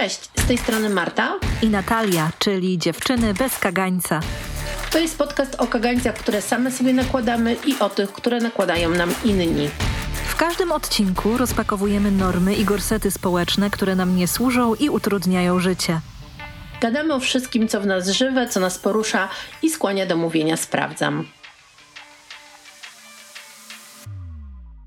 [0.00, 4.20] Cześć, z tej strony Marta i Natalia, czyli dziewczyny bez kagańca.
[4.92, 9.14] To jest podcast o kagańcach, które same sobie nakładamy i o tych, które nakładają nam
[9.24, 9.68] inni.
[10.28, 16.00] W każdym odcinku rozpakowujemy normy i gorsety społeczne, które nam nie służą i utrudniają życie.
[16.80, 19.28] Gadamy o wszystkim, co w nas żywe, co nas porusza
[19.62, 21.26] i skłania do mówienia sprawdzam.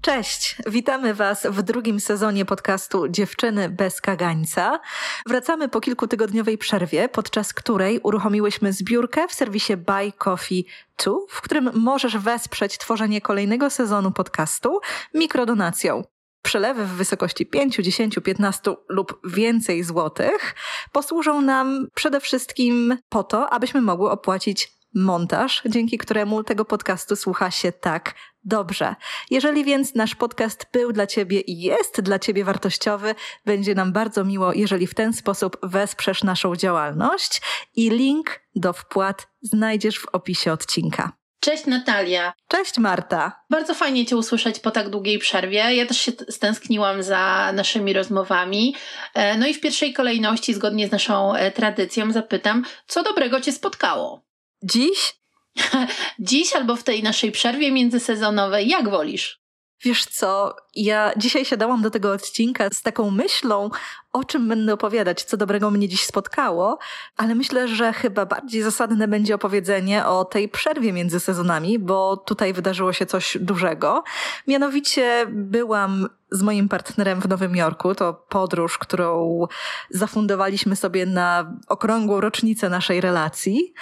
[0.03, 4.79] Cześć, witamy Was w drugim sezonie podcastu Dziewczyny bez kagańca.
[5.25, 10.65] Wracamy po kilkutygodniowej przerwie, podczas której uruchomiłyśmy zbiórkę w serwisie Buy Coffee
[11.03, 14.79] 2, w którym możesz wesprzeć tworzenie kolejnego sezonu podcastu
[15.13, 16.03] mikrodonacją.
[16.41, 20.55] Przelewy w wysokości 5, 10, 15 lub więcej złotych
[20.91, 27.51] posłużą nam przede wszystkim po to, abyśmy mogły opłacić montaż, dzięki któremu tego podcastu słucha
[27.51, 28.95] się tak dobrze.
[29.31, 34.25] Jeżeli więc nasz podcast był dla Ciebie i jest dla Ciebie wartościowy, będzie nam bardzo
[34.25, 37.41] miło, jeżeli w ten sposób wesprzesz naszą działalność
[37.75, 41.11] i link do wpłat znajdziesz w opisie odcinka.
[41.39, 42.33] Cześć Natalia.
[42.47, 43.43] Cześć Marta.
[43.49, 45.75] Bardzo fajnie Cię usłyszeć po tak długiej przerwie.
[45.75, 48.75] Ja też się stęskniłam za naszymi rozmowami.
[49.13, 53.51] E, no i w pierwszej kolejności, zgodnie z naszą e, tradycją, zapytam, co dobrego Cię
[53.51, 54.32] spotkało?
[54.63, 55.15] Dziś?
[56.19, 59.43] Dziś albo w tej naszej przerwie międzysezonowej, jak wolisz?
[59.83, 63.69] Wiesz co, ja dzisiaj siadałam do tego odcinka z taką myślą,
[64.13, 66.77] o czym będę opowiadać, co dobrego mnie dziś spotkało,
[67.17, 72.53] ale myślę, że chyba bardziej zasadne będzie opowiedzenie o tej przerwie między sezonami, bo tutaj
[72.53, 74.03] wydarzyło się coś dużego.
[74.47, 77.95] Mianowicie byłam z moim partnerem w Nowym Jorku.
[77.95, 79.47] To podróż, którą
[79.89, 83.73] zafundowaliśmy sobie na okrągłą rocznicę naszej relacji.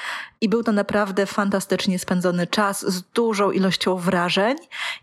[0.41, 4.57] I był to naprawdę fantastycznie spędzony czas z dużą ilością wrażeń.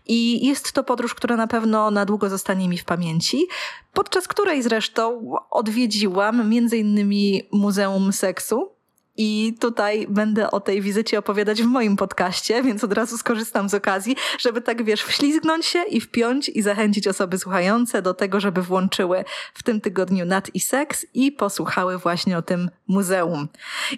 [0.05, 3.47] I jest to podróż, która na pewno na długo zostanie mi w pamięci,
[3.93, 5.18] podczas której zresztą
[5.49, 8.78] odwiedziłam między innymi Muzeum Seksu
[9.21, 13.73] i tutaj będę o tej wizycie opowiadać w moim podcaście, więc od razu skorzystam z
[13.73, 18.61] okazji, żeby tak wiesz, wślizgnąć się i wpiąć i zachęcić osoby słuchające do tego, żeby
[18.61, 23.47] włączyły w tym tygodniu Nat i Seks i posłuchały właśnie o tym muzeum.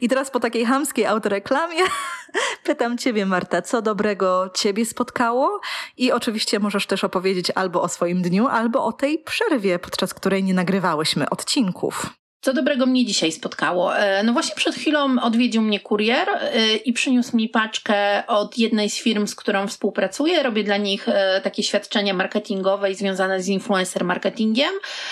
[0.01, 1.83] I teraz po takiej hamskiej autoreklamie
[2.65, 5.61] pytam Ciebie, Marta, co dobrego Ciebie spotkało?
[5.97, 10.43] I oczywiście możesz też opowiedzieć albo o swoim dniu, albo o tej przerwie, podczas której
[10.43, 12.20] nie nagrywałyśmy odcinków.
[12.43, 13.97] Co dobrego mnie dzisiaj spotkało?
[13.97, 18.89] E, no właśnie przed chwilą odwiedził mnie kurier e, i przyniósł mi paczkę od jednej
[18.89, 20.43] z firm, z którą współpracuję.
[20.43, 24.71] Robię dla nich e, takie świadczenia marketingowe związane z influencer marketingiem.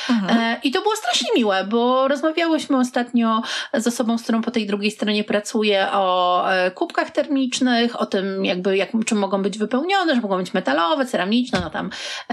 [0.09, 0.57] Mhm.
[0.63, 3.41] I to było strasznie miłe, bo rozmawiałyśmy ostatnio
[3.73, 6.45] z osobą, z którą po tej drugiej stronie pracuję o
[6.75, 11.59] kubkach termicznych, o tym jakby jak, czym mogą być wypełnione, że mogą być metalowe, ceramiczne,
[11.63, 11.89] no tam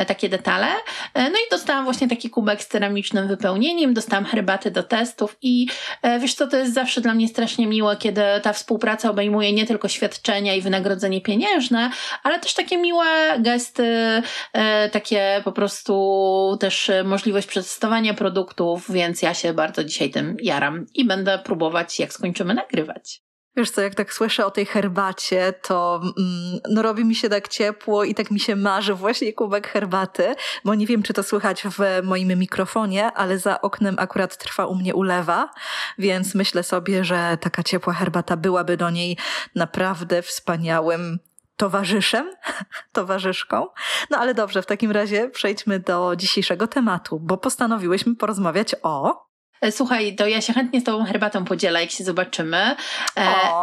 [0.06, 0.66] takie detale.
[1.14, 5.66] No i dostałam właśnie taki kubek z ceramicznym wypełnieniem, dostałam herbaty do testów i
[6.02, 9.66] e, wiesz co, to jest zawsze dla mnie strasznie miłe, kiedy ta współpraca obejmuje nie
[9.66, 11.90] tylko świadczenia i wynagrodzenie pieniężne,
[12.22, 13.06] ale też takie miłe
[13.38, 20.36] gesty, e, takie po prostu też możliwość przedstawiania produktów, więc ja się bardzo dzisiaj tym
[20.42, 23.25] jaram i będę próbować, jak skończymy nagrywać.
[23.56, 27.48] Wiesz co, jak tak słyszę o tej herbacie, to mm, no robi mi się tak
[27.48, 30.34] ciepło i tak mi się marzy właśnie kubek herbaty,
[30.64, 34.74] bo nie wiem, czy to słychać w moim mikrofonie, ale za oknem akurat trwa u
[34.74, 35.50] mnie ulewa,
[35.98, 39.16] więc myślę sobie, że taka ciepła herbata byłaby do niej
[39.54, 41.18] naprawdę wspaniałym
[41.56, 42.30] towarzyszem,
[42.92, 43.66] towarzyszką.
[44.10, 49.26] No ale dobrze, w takim razie przejdźmy do dzisiejszego tematu, bo postanowiłyśmy porozmawiać o
[49.70, 52.56] słuchaj, to ja się chętnie z Tobą herbatą podzielę, jak się zobaczymy.
[52.56, 52.76] E,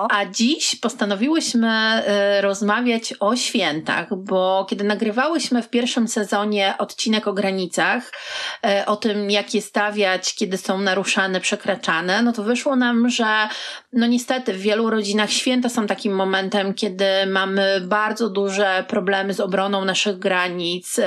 [0.09, 7.34] a dziś postanowiłyśmy e, rozmawiać o świętach, bo kiedy nagrywałyśmy w pierwszym sezonie odcinek o
[7.34, 8.12] granicach,
[8.86, 13.48] o tym, jak je stawiać, kiedy są naruszane, przekraczane, no to wyszło nam, że
[13.94, 19.40] no niestety w wielu rodzinach święta są takim momentem, kiedy mamy bardzo duże problemy z
[19.40, 21.00] obroną naszych granic,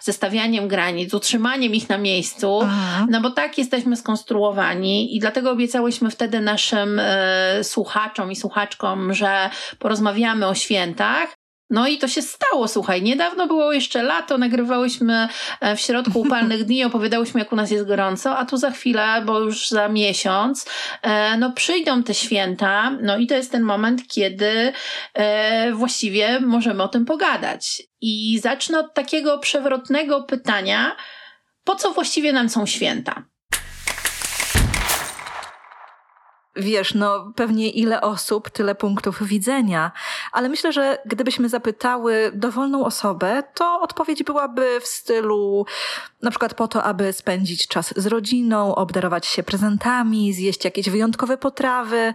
[0.00, 3.06] ze stawianiem granic, utrzymaniem ich na miejscu, Aha.
[3.10, 9.50] no bo tak jesteśmy skonstruowani i dlatego obiecałyśmy wtedy naszym e, słuchaczom i słuchaczkom, że
[9.78, 11.43] porozmawiamy o świętach.
[11.74, 13.02] No i to się stało, słuchaj.
[13.02, 15.28] Niedawno było jeszcze lato, nagrywałyśmy
[15.60, 19.22] e, w środku upalnych dni, opowiadałyśmy, jak u nas jest gorąco, a tu za chwilę,
[19.26, 20.66] bo już za miesiąc,
[21.02, 24.72] e, no przyjdą te święta, no i to jest ten moment, kiedy
[25.14, 27.82] e, właściwie możemy o tym pogadać.
[28.00, 30.96] I zacznę od takiego przewrotnego pytania,
[31.64, 33.33] po co właściwie nam są święta?
[36.56, 39.92] Wiesz, no pewnie ile osób, tyle punktów widzenia.
[40.32, 45.66] Ale myślę, że gdybyśmy zapytały dowolną osobę, to odpowiedź byłaby w stylu
[46.22, 51.38] na przykład po to, aby spędzić czas z rodziną, obdarować się prezentami, zjeść jakieś wyjątkowe
[51.38, 52.14] potrawy.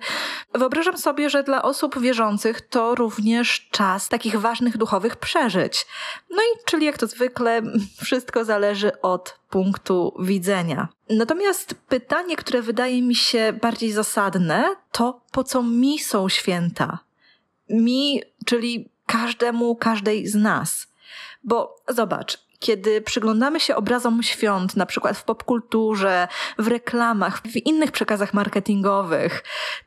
[0.54, 5.86] Wyobrażam sobie, że dla osób wierzących to również czas takich ważnych duchowych przeżyć.
[6.30, 7.62] No i czyli jak to zwykle,
[8.02, 10.88] wszystko zależy od punktu widzenia.
[11.10, 17.00] Natomiast pytanie, które wydaje mi się bardziej zasadne, to po co mi są święta?
[17.70, 20.88] Mi, czyli każdemu, każdej z nas.
[21.44, 26.28] Bo zobacz, kiedy przyglądamy się obrazom świąt, na przykład w popkulturze,
[26.58, 29.44] w reklamach, w innych przekazach marketingowych,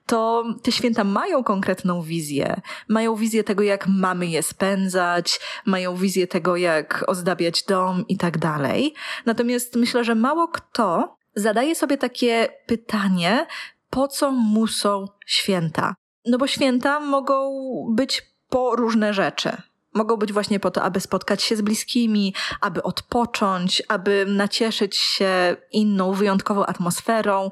[0.06, 2.60] to te święta mają konkretną wizję.
[2.88, 8.38] Mają wizję tego, jak mamy je spędzać, mają wizję tego, jak ozdabiać dom i tak
[8.38, 8.94] dalej.
[9.26, 13.46] Natomiast myślę, że mało kto zadaje sobie takie pytanie,
[13.90, 15.94] po co muszą święta?
[16.26, 17.50] No bo święta mogą
[17.90, 19.56] być po różne rzeczy.
[19.94, 25.56] Mogą być właśnie po to, aby spotkać się z bliskimi, aby odpocząć, aby nacieszyć się
[25.72, 27.50] inną, wyjątkową atmosferą,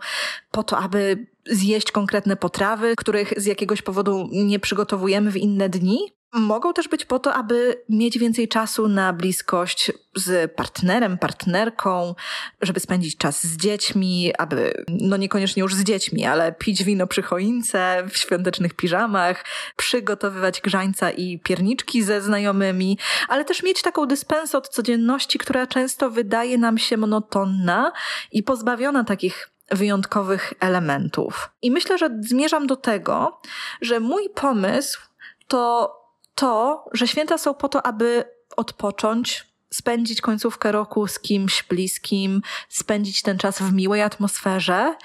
[0.50, 6.19] po to, aby zjeść konkretne potrawy, których z jakiegoś powodu nie przygotowujemy w inne dni.
[6.32, 12.14] Mogą też być po to, aby mieć więcej czasu na bliskość z partnerem, partnerką,
[12.62, 17.22] żeby spędzić czas z dziećmi, aby, no niekoniecznie już z dziećmi, ale pić wino przy
[17.22, 19.44] choince, w świątecznych piżamach,
[19.76, 22.98] przygotowywać grzańca i pierniczki ze znajomymi,
[23.28, 27.92] ale też mieć taką dyspensę od codzienności, która często wydaje nam się monotonna
[28.32, 31.50] i pozbawiona takich wyjątkowych elementów.
[31.62, 33.40] I myślę, że zmierzam do tego,
[33.80, 35.00] że mój pomysł
[35.48, 35.99] to
[36.40, 38.24] to, że święta są po to, aby
[38.56, 44.96] odpocząć, spędzić końcówkę roku z kimś bliskim, spędzić ten czas w miłej atmosferze,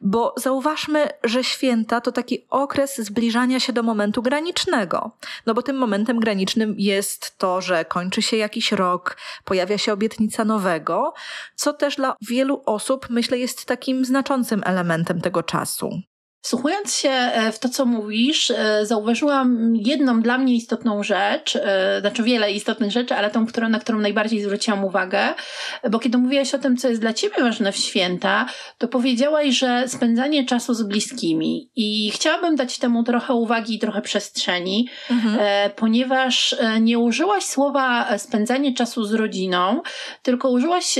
[0.00, 5.10] bo zauważmy, że święta to taki okres zbliżania się do momentu granicznego.
[5.46, 10.44] No bo tym momentem granicznym jest to, że kończy się jakiś rok, pojawia się obietnica
[10.44, 11.14] nowego,
[11.56, 16.02] co też dla wielu osób, myślę, jest takim znaczącym elementem tego czasu.
[16.44, 22.00] Słuchając się e, w to, co mówisz, e, zauważyłam jedną dla mnie istotną rzecz, e,
[22.00, 25.34] znaczy wiele istotnych rzeczy, ale tą, którą, na którą najbardziej zwróciłam uwagę,
[25.90, 28.46] bo kiedy mówiłaś o tym, co jest dla ciebie ważne w święta,
[28.78, 31.70] to powiedziałaś, że spędzanie czasu z bliskimi.
[31.76, 35.70] I chciałabym dać temu trochę uwagi i trochę przestrzeni, mhm.
[35.76, 39.80] ponieważ nie użyłaś słowa spędzanie czasu z rodziną,
[40.22, 40.98] tylko użyłaś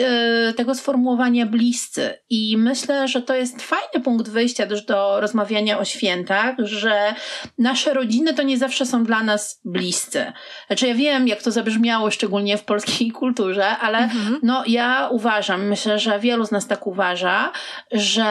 [0.56, 2.18] tego sformułowania bliscy.
[2.30, 7.14] I myślę, że to jest fajny punkt wyjścia też do rozmawiania rozmawiania o świętach, że
[7.58, 10.32] nasze rodziny to nie zawsze są dla nas bliscy.
[10.66, 14.38] Znaczy ja wiem, jak to zabrzmiało, szczególnie w polskiej kulturze, ale mhm.
[14.42, 17.52] no ja uważam, myślę, że wielu z nas tak uważa,
[17.92, 18.26] że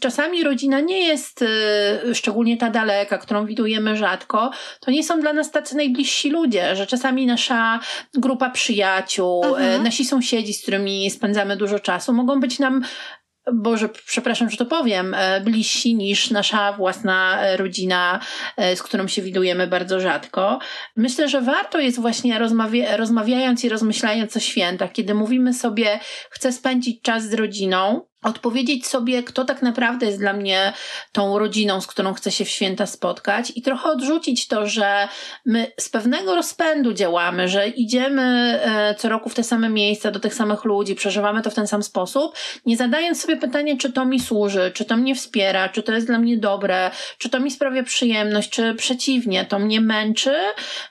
[0.00, 4.50] czasami rodzina nie jest, y, szczególnie ta daleka, którą widujemy rzadko,
[4.80, 7.80] to nie są dla nas tacy najbliżsi ludzie, że czasami nasza
[8.14, 9.82] grupa przyjaciół, y, mhm.
[9.82, 12.82] nasi sąsiedzi, z którymi spędzamy dużo czasu, mogą być nam
[13.52, 18.20] Boże, przepraszam, że to powiem, e, bliżsi niż nasza własna e, rodzina,
[18.56, 20.58] e, z którą się widujemy bardzo rzadko.
[20.96, 26.00] Myślę, że warto jest właśnie rozmawia rozmawiając i rozmyślając o świętach, kiedy mówimy sobie,
[26.30, 30.72] chcę spędzić czas z rodziną, odpowiedzieć sobie, kto tak naprawdę jest dla mnie
[31.12, 35.08] tą rodziną, z którą chcę się w święta spotkać i trochę odrzucić to, że
[35.46, 38.22] my z pewnego rozpędu działamy, że idziemy
[38.64, 41.66] e, co roku w te same miejsca, do tych samych ludzi, przeżywamy to w ten
[41.66, 42.34] sam sposób,
[42.66, 46.06] nie zadając sobie pytania, czy to mi służy, czy to mnie wspiera, czy to jest
[46.06, 50.34] dla mnie dobre, czy to mi sprawia przyjemność, czy przeciwnie, to mnie męczy,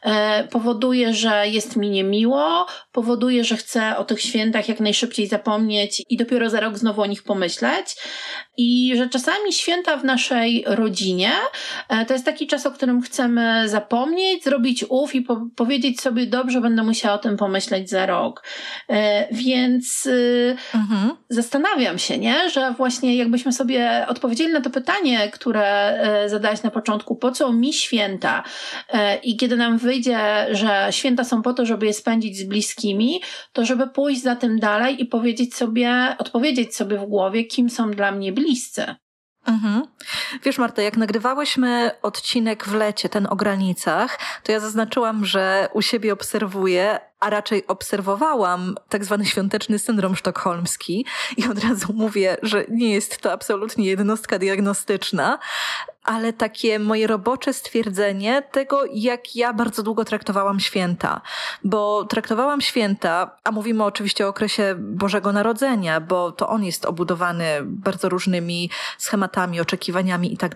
[0.01, 6.03] e, powoduje, że jest mi niemiło, powoduje, że chcę o tych świętach jak najszybciej zapomnieć
[6.09, 7.95] i dopiero za rok znowu o nich pomyśleć.
[8.57, 11.31] I że czasami święta w naszej rodzinie
[11.89, 16.27] e, to jest taki czas, o którym chcemy zapomnieć, zrobić ów i po powiedzieć sobie,
[16.27, 18.43] dobrze, będę musiała o tym pomyśleć za rok.
[18.89, 21.11] E, więc y, mhm.
[21.29, 26.71] zastanawiam się, nie, że właśnie jakbyśmy sobie odpowiedzieli na to pytanie, które e, zadałaś na
[26.71, 28.43] początku, po co mi święta?
[29.23, 33.21] I kiedy nam wyjdzie, że święta są po to, żeby je spędzić z bliskimi,
[33.53, 37.91] to żeby pójść za tym dalej i powiedzieć sobie, odpowiedzieć sobie w głowie, kim są
[37.91, 38.95] dla mnie bliscy.
[39.45, 39.83] Mhm.
[40.43, 45.81] Wiesz, Marta, jak nagrywałyśmy odcinek w lecie, ten o granicach, to ja zaznaczyłam, że u
[45.81, 51.05] siebie obserwuję, a raczej obserwowałam tak zwany świąteczny syndrom sztokholmski
[51.37, 55.39] i od razu mówię, że nie jest to absolutnie jednostka diagnostyczna,
[56.03, 61.21] ale takie moje robocze stwierdzenie tego, jak ja bardzo długo traktowałam święta.
[61.63, 67.45] Bo traktowałam święta, a mówimy oczywiście o okresie Bożego Narodzenia, bo to on jest obudowany
[67.63, 70.55] bardzo różnymi schematami, oczekiwaniami i tak.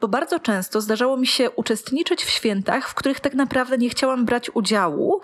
[0.00, 4.24] Bo bardzo często zdarzało mi się uczestniczyć w świętach, w których tak naprawdę nie chciałam
[4.24, 5.20] brać udziału,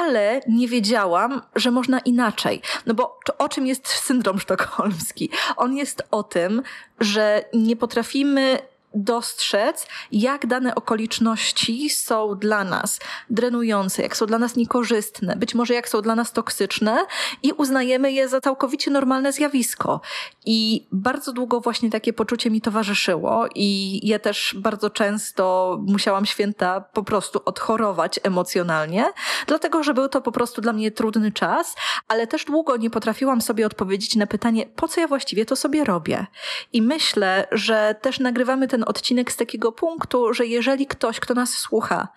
[0.00, 2.62] ale nie wiedziałam, że można inaczej.
[2.86, 5.30] No bo o czym jest syndrom sztokholmski?
[5.56, 6.62] On jest o tym,
[7.00, 8.58] że nie potrafimy
[8.98, 13.00] dostrzec, jak dane okoliczności są dla nas
[13.30, 17.06] drenujące, jak są dla nas niekorzystne, być może jak są dla nas toksyczne
[17.42, 20.00] i uznajemy je za całkowicie normalne zjawisko.
[20.46, 26.80] I bardzo długo właśnie takie poczucie mi towarzyszyło i ja też bardzo często musiałam święta
[26.80, 29.04] po prostu odchorować emocjonalnie,
[29.46, 31.74] dlatego że był to po prostu dla mnie trudny czas,
[32.08, 35.84] ale też długo nie potrafiłam sobie odpowiedzieć na pytanie, po co ja właściwie to sobie
[35.84, 36.26] robię.
[36.72, 41.50] I myślę, że też nagrywamy ten odcinek z takiego punktu, że jeżeli ktoś, kto nas
[41.50, 42.08] słucha,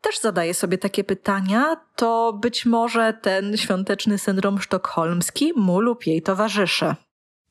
[0.00, 6.22] też zadaje sobie takie pytania, to być może ten świąteczny syndrom sztokholmski mu lub jej
[6.22, 6.94] towarzyszy.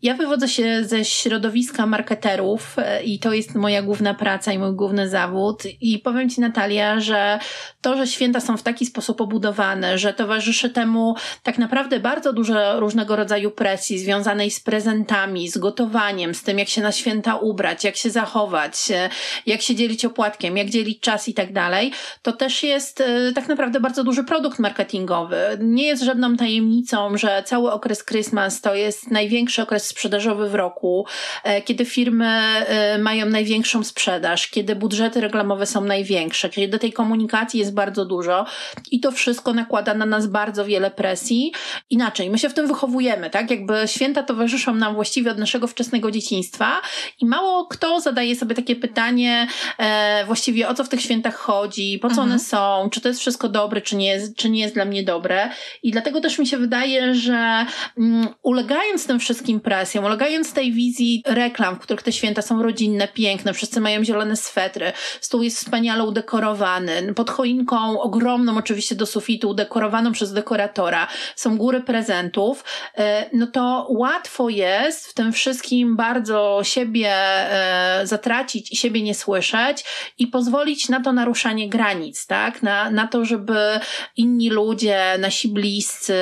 [0.02, 4.76] Ja wywodzę się ze środowiska marketerów e, i to jest moja główna praca i mój
[4.76, 5.64] główny zawód.
[5.82, 7.40] I powiem Ci, Natalia, że
[7.82, 12.80] to, że święta są w taki sposób obudowane, że towarzyszy temu tak naprawdę bardzo dużo
[12.80, 17.84] różnego rodzaju presji związanej z prezentami, z gotowaniem, z tym, jak się na święta ubrać,
[17.84, 19.10] jak się zachować, e,
[19.46, 21.92] jak się dzielić opłatkiem, jak dzielić czas i tak dalej,
[22.22, 25.38] to też jest e, tak naprawdę bardzo duży produkt marketingowy.
[25.60, 31.06] Nie jest żadną tajemnicą, że cały okres Christmas to jest największy okres sprzedażowy w roku,
[31.44, 37.60] e, kiedy firmy e, mają największą sprzedaż, kiedy budżety reklamowe są największe, kiedy tej komunikacji
[37.60, 38.46] jest bardzo dużo
[38.92, 41.54] i to wszystko nakłada na nas bardzo wiele presji.
[41.90, 43.52] Inaczej, my się w tym wychowujemy, tak?
[43.52, 46.82] Jakby święta towarzyszą nam właściwie od naszego wczesnego dzieciństwa
[47.22, 52.00] i mało kto zadaje sobie takie pytanie e, właściwie o co w tych świętach chodzi,
[52.02, 52.30] po co mhm.
[52.30, 55.04] one są, czy to jest wszystko dobre, czy nie jest, czy nie jest dla mnie
[55.04, 55.50] dobre.
[55.84, 57.66] I dlatego też mi się wydaje, że
[57.98, 62.64] mm, ulegając tym wszystkim presji, presją, ulegając tej wizji reklam, w których te święta są
[62.64, 69.06] rodzinne, piękne, wszyscy mają zielone swetry, stół jest wspaniale udekorowany, pod choinką ogromną oczywiście do
[69.06, 72.64] sufitu, udekorowaną przez dekoratora, są góry prezentów,
[72.98, 79.16] e, no to łatwo jest w tym wszystkim bardzo siebie e, zatracić i siebie nie
[79.16, 79.86] słyszeć
[80.18, 82.64] i pozwolić na to naruszanie granic, tak?
[82.64, 83.80] Na, na to, żeby
[84.18, 86.16] inni ludzie, nasi bliscy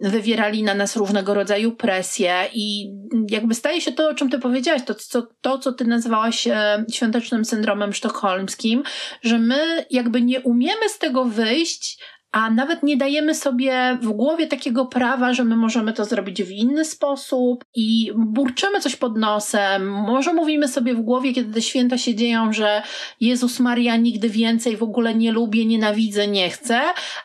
[0.00, 2.95] wywierali na nas różnego rodzaju presje i
[3.30, 6.84] jakby staje się to, o czym ty powiedziałaś, to, co, to, co ty nazywałaś e,
[6.92, 8.82] świątecznym syndromem sztokholmskim,
[9.22, 11.98] że my jakby nie umiemy z tego wyjść,
[12.36, 16.50] a nawet nie dajemy sobie w głowie takiego prawa, że my możemy to zrobić w
[16.50, 19.90] inny sposób i burczymy coś pod nosem.
[19.90, 22.82] Może mówimy sobie w głowie, kiedy te święta się dzieją, że
[23.20, 26.80] Jezus Maria nigdy więcej w ogóle nie lubię, nienawidzę, nie chcę,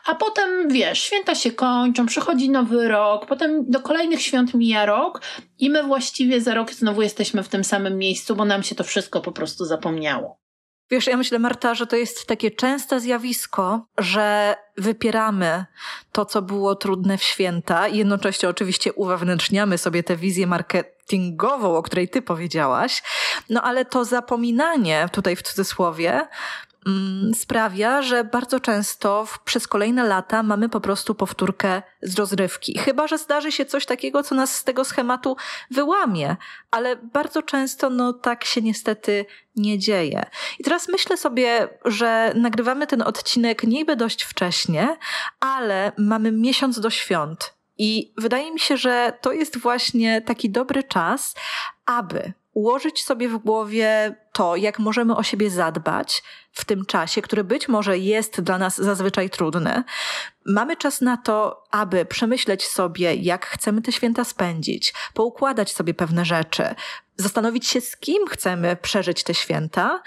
[0.06, 5.22] a potem wiesz, święta się kończą, przychodzi nowy rok, potem do kolejnych świąt mija rok
[5.58, 8.84] i my właściwie za rok znowu jesteśmy w tym samym miejscu, bo nam się to
[8.84, 10.41] wszystko po prostu zapomniało.
[10.92, 15.64] Wiesz, ja myślę, Marta, że to jest takie częste zjawisko, że wypieramy
[16.12, 21.82] to, co było trudne w święta i jednocześnie oczywiście uwewnętrzniamy sobie tę wizję marketingową, o
[21.82, 23.02] której ty powiedziałaś.
[23.50, 26.28] No ale to zapominanie, tutaj w cudzysłowie,
[27.34, 32.78] sprawia, że bardzo często w, przez kolejne lata mamy po prostu powtórkę z rozrywki.
[32.78, 35.36] Chyba, że zdarzy się coś takiego, co nas z tego schematu
[35.70, 36.36] wyłamie,
[36.70, 40.24] ale bardzo często no tak się niestety nie dzieje.
[40.58, 44.96] I teraz myślę sobie, że nagrywamy ten odcinek niby dość wcześnie,
[45.40, 47.54] ale mamy miesiąc do świąt.
[47.78, 51.34] I wydaje mi się, że to jest właśnie taki dobry czas,
[51.86, 57.44] aby ułożyć sobie w głowie to, jak możemy o siebie zadbać w tym czasie, który
[57.44, 59.84] być może jest dla nas zazwyczaj trudny.
[60.46, 66.24] Mamy czas na to, aby przemyśleć sobie, jak chcemy te święta spędzić, poukładać sobie pewne
[66.24, 66.74] rzeczy,
[67.22, 70.02] zastanowić się, z kim chcemy przeżyć te święta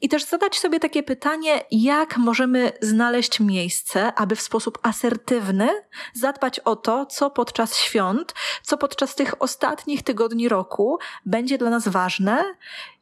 [0.00, 5.68] i też zadać sobie takie pytanie, jak możemy znaleźć miejsce, aby w sposób asertywny
[6.14, 11.88] zadbać o to, co podczas świąt, co podczas tych ostatnich tygodni roku będzie dla nas
[11.88, 12.44] ważne,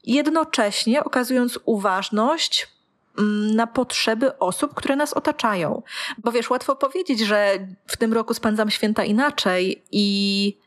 [0.04, 2.68] jednocześnie okazując uważność,
[3.18, 5.82] mm, na potrzeby osób, które nas otaczają.
[6.18, 10.65] Bo wiesz, łatwo powiedzieć, że w tym roku spędzam święta inaczej i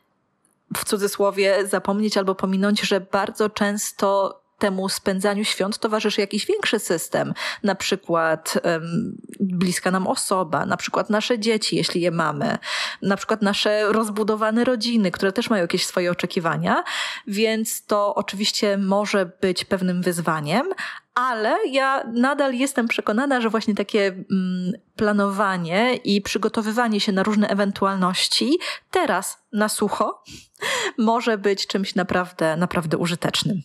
[0.77, 7.33] w cudzysłowie zapomnieć albo pominąć, że bardzo często temu spędzaniu świąt towarzyszy jakiś większy system,
[7.63, 12.57] na przykład um, bliska nam osoba, na przykład nasze dzieci, jeśli je mamy,
[13.01, 16.83] na przykład nasze rozbudowane rodziny, które też mają jakieś swoje oczekiwania,
[17.27, 20.73] więc to oczywiście może być pewnym wyzwaniem,
[21.13, 27.47] ale ja nadal jestem przekonana, że właśnie takie mm, planowanie i przygotowywanie się na różne
[27.47, 28.59] ewentualności
[28.91, 30.23] teraz na sucho
[30.97, 33.61] może być czymś naprawdę, naprawdę użytecznym.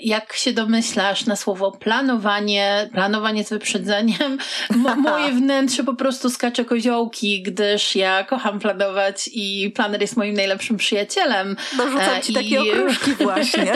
[0.00, 4.38] Jak się domyślasz na słowo planowanie, planowanie z wyprzedzeniem,
[5.02, 10.76] moje wnętrze po prostu skacze koziołki, gdyż ja kocham planować i planer jest moim najlepszym
[10.76, 11.56] przyjacielem.
[11.76, 12.34] Dorzucam ci I...
[12.34, 13.72] takie okruszki właśnie.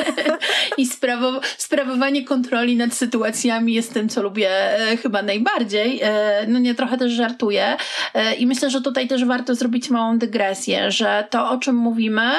[0.76, 6.00] I sprawo sprawowanie kontroli nad sytuacjami jest tym, co lubię e, chyba najbardziej.
[6.02, 7.76] E, no nie, trochę też żartuję.
[8.14, 12.30] E, I myślę, że tutaj też warto zrobić małą dygresję, że to, o czym mówimy,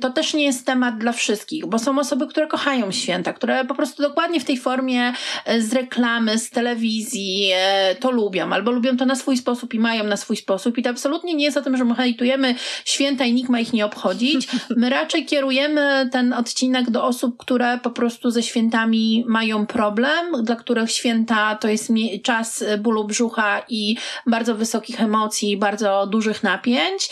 [0.00, 3.74] to też nie jest temat dla wszystkich, bo są osoby, które kochają święta, które po
[3.74, 5.12] prostu dokładnie w tej formie
[5.44, 9.78] e, z reklamy, z telewizji e, to lubią, albo lubią to na swój sposób i
[9.78, 10.78] mają na swój sposób.
[10.78, 13.72] I to absolutnie nie jest o tym, że my hejtujemy święta i nikt ma ich
[13.72, 14.48] nie obchodzić.
[14.76, 20.56] My raczej kierujemy ten odcinek do osób, które po prostu ze świętami mają problem, dla
[20.56, 23.96] których święta to jest czas bólu brzucha i
[24.26, 27.10] bardzo wysokich emocji, bardzo dużych napięć.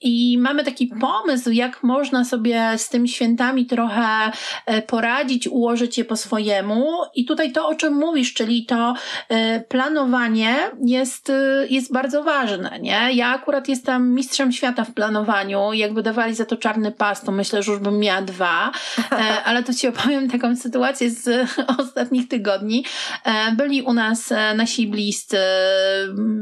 [0.00, 4.32] I mamy taki pomysł, jak można sobie z tymi świętami trochę
[4.66, 6.92] e, poradzić poradzić, ułożyć je po swojemu.
[7.14, 8.94] I tutaj to, o czym mówisz, czyli to
[9.30, 13.08] y, planowanie jest, y, jest bardzo ważne, nie?
[13.12, 15.72] Ja akurat jestem mistrzem świata w planowaniu.
[15.72, 18.72] Jakby dawali za to czarny pas, to myślę, że już bym miała dwa.
[19.12, 19.14] E,
[19.48, 21.50] ale to ci opowiem taką sytuację z
[21.82, 22.84] ostatnich tygodni.
[23.24, 25.38] E, byli u nas e, nasi bliscy,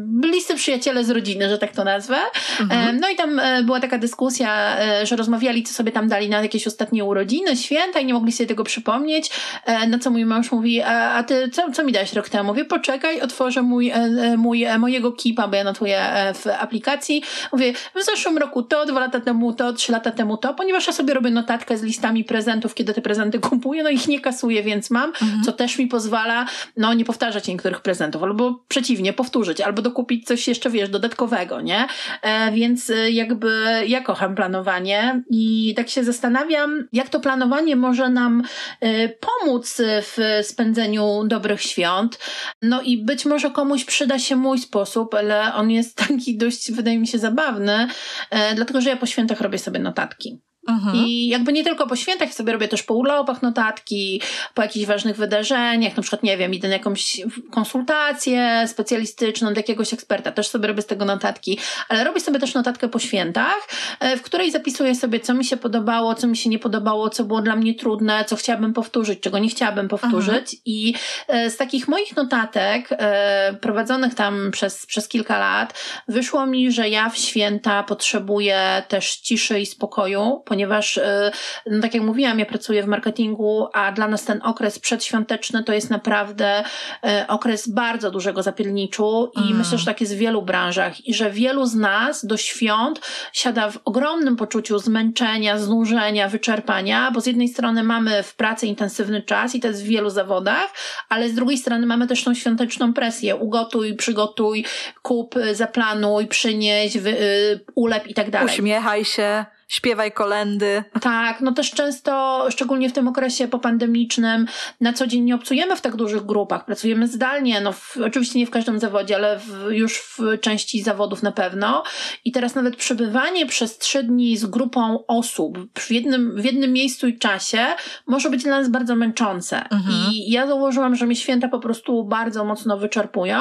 [0.07, 2.17] bliscy przyjaciele z rodziny, że tak to nazwę.
[2.61, 3.01] Mhm.
[3.01, 7.05] No i tam była taka dyskusja, że rozmawiali, co sobie tam dali na jakieś ostatnie
[7.05, 9.31] urodziny, święta i nie mogli sobie tego przypomnieć,
[9.65, 12.45] e, na co mój mąż mówi, a, a ty co, co mi dałeś rok temu?
[12.45, 16.01] Mówię, poczekaj, otworzę mój, e, e, mój, mojego kipa, bo ja notuję
[16.35, 17.23] w aplikacji.
[17.53, 20.93] Mówię, w zeszłym roku to, dwa lata temu to, trzy lata temu to, ponieważ ja
[20.93, 24.91] sobie robię notatkę z listami prezentów, kiedy te prezenty kupuję, no ich nie kasuję, więc
[24.91, 25.43] mam, mhm.
[25.45, 30.49] co też mi pozwala, no nie powtarzać niektórych prezentów, albo przeciwnie, powtórzyć, albo dokupić coś
[30.49, 31.87] jeszcze, wiesz, dodatkowego, nie?
[32.23, 38.36] E, więc jakby ja kocham planowanie i tak się zastanawiam, jak to planowanie może nam
[38.85, 42.19] Y, pomóc w spędzeniu dobrych świąt.
[42.63, 46.99] No i być może komuś przyda się mój sposób, ale on jest taki dość, wydaje
[46.99, 47.89] mi się, zabawny,
[48.33, 50.46] y, dlatego że ja po świętach robię sobie notatki.
[50.67, 50.97] Mhm.
[50.97, 54.21] I jakby nie tylko po świętach, sobie robię też po urlopach notatki,
[54.55, 59.95] po jakichś ważnych wydarzeniach, na przykład, nie wiem, idę na jakąś konsultację specjalistyczną do jakiegoś
[59.95, 63.69] eksperta, też sobie robię z tego notatki, ale robię sobie też notatkę po świętach,
[64.01, 67.25] e, w której zapisuję sobie, co mi się podobało, co mi się nie podobało, co
[67.25, 70.37] było dla mnie trudne, co chciałabym powtórzyć, czego nie chciałabym powtórzyć.
[70.37, 70.63] Mhm.
[70.65, 70.95] I
[71.29, 75.75] e, z takich moich notatek, e, prowadzonych tam przez, przez kilka lat,
[76.09, 81.33] wyszło mi, że ja w święta potrzebuję też ciszy i spokoju, ponieważ, e,
[81.67, 85.73] no tak jak mówiłam, ja pracuję w marketingu, a dla nas ten okres przedświąteczny to
[85.73, 86.65] jest naprawdę
[87.05, 89.59] e, okres bardzo dużego zapierniczu i mm.
[89.59, 93.01] myślę, że tak jest w wielu branżach i że wielu z nas do świąt
[93.33, 99.23] siada w ogromnym poczuciu zmęczenia, znużenia, wyczerpania, bo z jednej strony mamy w pracy intensywny
[99.23, 100.75] czas i to jest w wielu zawodach,
[101.09, 103.37] ale z drugiej strony mamy też tą świąteczną presję.
[103.37, 104.65] Ugotuj, przygotuj,
[105.03, 108.55] kup, zaplanuj, przynieś, wy, y, ulep i tak dalej.
[108.55, 110.85] Uśmiechaj się śpiewaj kolendy.
[111.01, 114.47] Tak, no też często, szczególnie w tym okresie popandemicznym,
[114.81, 118.47] na co dzień nie obcujemy w tak dużych grupach, pracujemy zdalnie, no w, oczywiście nie
[118.47, 121.83] w każdym zawodzie, ale w, już w części zawodów na pewno.
[122.25, 127.09] I teraz nawet przebywanie przez trzy dni z grupą osób w jednym, w jednym miejscu
[127.09, 127.67] i czasie
[128.07, 129.63] może być dla nas bardzo męczące.
[129.63, 130.13] Mhm.
[130.13, 133.41] I ja założyłam, że mnie święta po prostu bardzo mocno wyczerpują,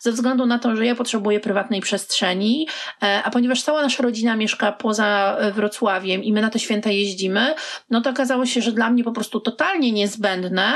[0.00, 2.68] ze względu na to, że ja potrzebuję prywatnej przestrzeni,
[3.02, 7.54] e, a ponieważ cała nasza rodzina mieszka poza Wrocławiem i my na te święta jeździmy,
[7.90, 10.72] no to okazało się, że dla mnie po prostu totalnie niezbędne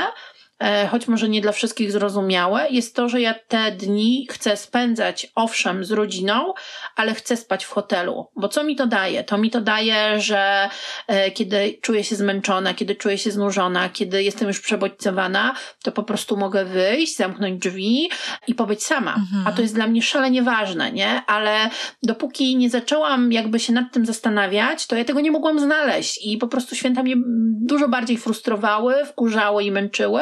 [0.91, 5.85] choć może nie dla wszystkich zrozumiałe, jest to, że ja te dni chcę spędzać, owszem,
[5.85, 6.53] z rodziną,
[6.95, 8.27] ale chcę spać w hotelu.
[8.35, 9.23] Bo co mi to daje?
[9.23, 10.69] To mi to daje, że
[11.07, 16.03] e, kiedy czuję się zmęczona, kiedy czuję się znużona, kiedy jestem już przebodźcowana, to po
[16.03, 18.09] prostu mogę wyjść, zamknąć drzwi
[18.47, 19.15] i pobyć sama.
[19.15, 19.47] Mhm.
[19.47, 21.21] A to jest dla mnie szalenie ważne, nie?
[21.27, 21.69] Ale
[22.03, 26.37] dopóki nie zaczęłam jakby się nad tym zastanawiać, to ja tego nie mogłam znaleźć i
[26.37, 27.15] po prostu święta mnie
[27.61, 30.21] dużo bardziej frustrowały, wkurzały i męczyły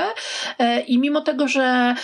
[0.88, 1.96] i mimo tego, że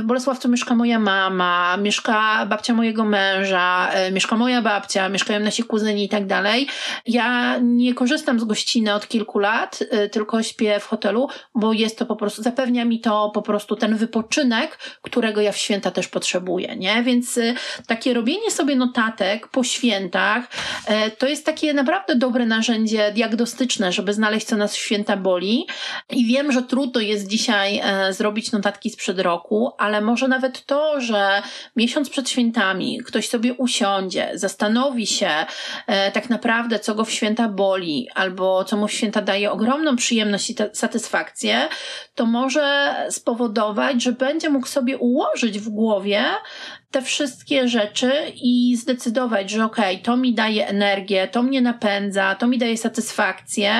[0.00, 6.04] w Bolesławcu mieszka moja mama, mieszka babcia mojego męża, mieszka moja babcia, mieszkają nasi kuzyni
[6.04, 6.66] i tak dalej,
[7.06, 9.78] ja nie korzystam z gościny od kilku lat,
[10.12, 13.96] tylko śpię w hotelu, bo jest to po prostu, zapewnia mi to po prostu ten
[13.96, 17.02] wypoczynek, którego ja w święta też potrzebuję, nie?
[17.02, 17.40] Więc
[17.86, 20.48] takie robienie sobie notatek po świętach,
[21.18, 25.66] to jest takie naprawdę dobre narzędzie diagnostyczne, żeby znaleźć, co nas w święta boli.
[26.10, 31.00] I wiem, że trudno jest dzisiaj e, zrobić notatki sprzed roku, ale może nawet to,
[31.00, 31.42] że
[31.76, 35.30] miesiąc przed świętami ktoś sobie usiądzie, zastanowi się
[35.86, 39.96] e, tak naprawdę, co go w święta boli, albo co mu w święta daje ogromną
[39.96, 41.68] przyjemność i satysfakcję,
[42.14, 46.24] to może spowodować, że będzie mógł sobie ułożyć w głowie
[46.94, 52.34] te wszystkie rzeczy i zdecydować, że okej, okay, to mi daje energię, to mnie napędza,
[52.34, 53.74] to mi daje satysfakcję,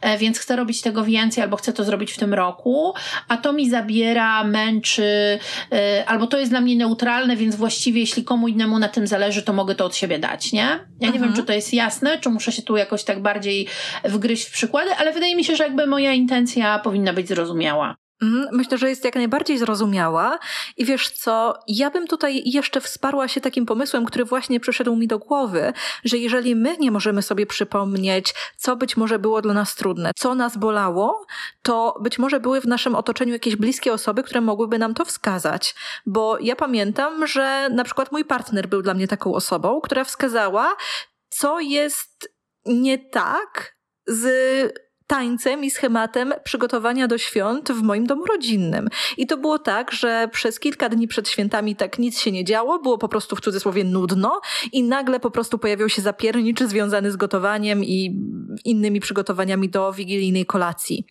[0.00, 2.94] e, więc chcę robić tego więcej albo chcę to zrobić w tym roku,
[3.28, 5.38] a to mi zabiera, męczy,
[5.72, 9.42] e, albo to jest dla mnie neutralne, więc właściwie jeśli komu innemu na tym zależy,
[9.42, 10.60] to mogę to od siebie dać, nie?
[10.60, 11.24] Ja nie mhm.
[11.24, 13.68] wiem, czy to jest jasne, czy muszę się tu jakoś tak bardziej
[14.04, 18.01] wgryźć w przykłady, ale wydaje mi się, że jakby moja intencja powinna być zrozumiała.
[18.22, 20.38] Mhm, myślę, że jest jak najbardziej zrozumiała
[20.76, 25.06] i wiesz co, ja bym tutaj jeszcze wsparła się takim pomysłem, który właśnie przyszedł mi
[25.06, 25.72] do głowy,
[26.04, 30.34] że jeżeli my nie możemy sobie przypomnieć, co być może było dla nas trudne, co
[30.34, 31.26] nas bolało,
[31.62, 35.74] to być może były w naszym otoczeniu jakieś bliskie osoby, które mogłyby nam to wskazać.
[36.06, 40.76] Bo ja pamiętam, że na przykład mój partner był dla mnie taką osobą, która wskazała,
[41.28, 42.32] co jest
[42.66, 44.81] nie tak z
[45.12, 48.88] tańcem i schematem przygotowania do świąt w moim domu rodzinnym.
[49.16, 52.78] I to było tak, że przez kilka dni przed świętami tak nic się nie działo,
[52.78, 54.40] było po prostu w cudzysłowie nudno
[54.72, 58.20] i nagle po prostu pojawiał się zapiernicz związany z gotowaniem i
[58.64, 61.06] innymi przygotowaniami do wigilijnej kolacji.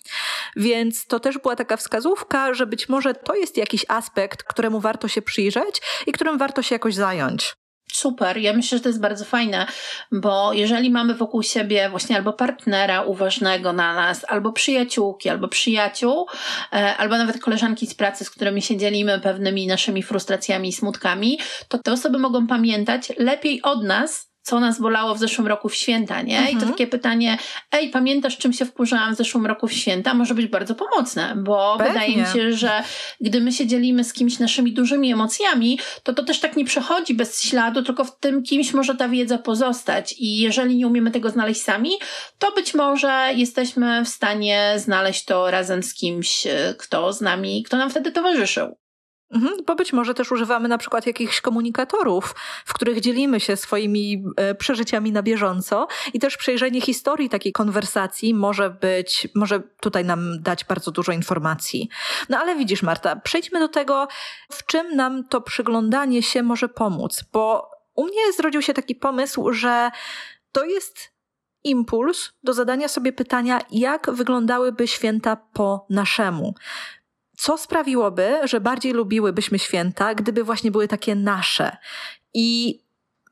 [0.55, 5.07] Więc to też była taka wskazówka, że być może to jest jakiś aspekt, któremu warto
[5.07, 7.60] się przyjrzeć i którym warto się jakoś zająć.
[7.91, 9.65] Super, ja myślę, że to jest bardzo fajne,
[10.11, 16.27] bo jeżeli mamy wokół siebie właśnie albo partnera uważnego na nas, albo przyjaciółki, albo przyjaciół,
[16.73, 21.39] e, albo nawet koleżanki z pracy, z którymi się dzielimy pewnymi naszymi frustracjami i smutkami,
[21.67, 25.75] to te osoby mogą pamiętać lepiej od nas, co nas bolało w zeszłym roku w
[25.75, 26.37] święta, nie?
[26.37, 26.49] Mhm.
[26.49, 26.71] I to mhm.
[26.71, 27.37] takie pytanie,
[27.71, 30.13] ej, pamiętasz, czym się wkurzałam w zeszłym roku w święta?
[30.13, 31.93] Może być bardzo pomocne, bo Pewnie.
[31.93, 32.83] wydaje mi się, że
[33.21, 37.13] gdy my się dzielimy z kimś naszymi dużymi emocjami, to to też tak nie przechodzi
[37.13, 40.15] bez śladu, tylko w tym kimś może ta wiedza pozostać.
[40.17, 41.91] I jeżeli nie umiemy tego znaleźć sami,
[42.39, 47.63] to być może jesteśmy w stanie znaleźć to razem z kimś, e, kto z nami,
[47.63, 48.80] kto nam wtedy towarzyszył.
[49.33, 54.23] Mhm, bo być może też używamy na przykład jakichś komunikatorów, w których dzielimy się swoimi
[54.35, 60.41] e, przeżyciami na bieżąco i też przejrzenie historii takiej konwersacji może być, może tutaj nam
[60.41, 61.89] dać bardzo dużo informacji.
[62.29, 64.07] No ale widzisz Marta, przejdźmy do tego,
[64.51, 69.53] w czym nam to przyglądanie się może pomóc, bo u mnie zrodził się taki pomysł,
[69.53, 69.91] że
[70.51, 71.11] to jest
[71.63, 76.53] impuls do zadania sobie pytania, jak wyglądałyby święta po naszemu
[77.41, 81.77] co sprawiłoby, że bardziej lubiłybyśmy święta, gdyby właśnie były takie nasze.
[82.33, 82.79] I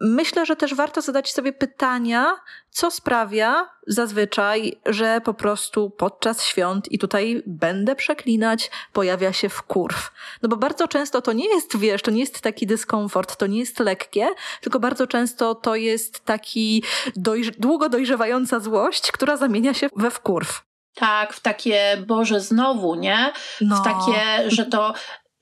[0.02, 2.36] myślę, że też warto zadać sobie pytania,
[2.70, 10.12] co sprawia zazwyczaj, że po prostu podczas świąt, i tutaj będę przeklinać, pojawia się wkurw.
[10.42, 13.60] No bo bardzo często to nie jest, wiesz, to nie jest taki dyskomfort, to nie
[13.60, 14.28] jest lekkie,
[14.62, 16.84] tylko bardzo często to jest taki
[17.16, 20.69] dojrz długo dojrzewająca złość, która zamienia się we wkurw.
[21.00, 23.32] Tak, w takie Boże znowu, nie?
[23.62, 23.76] No.
[23.76, 24.94] W takie, że to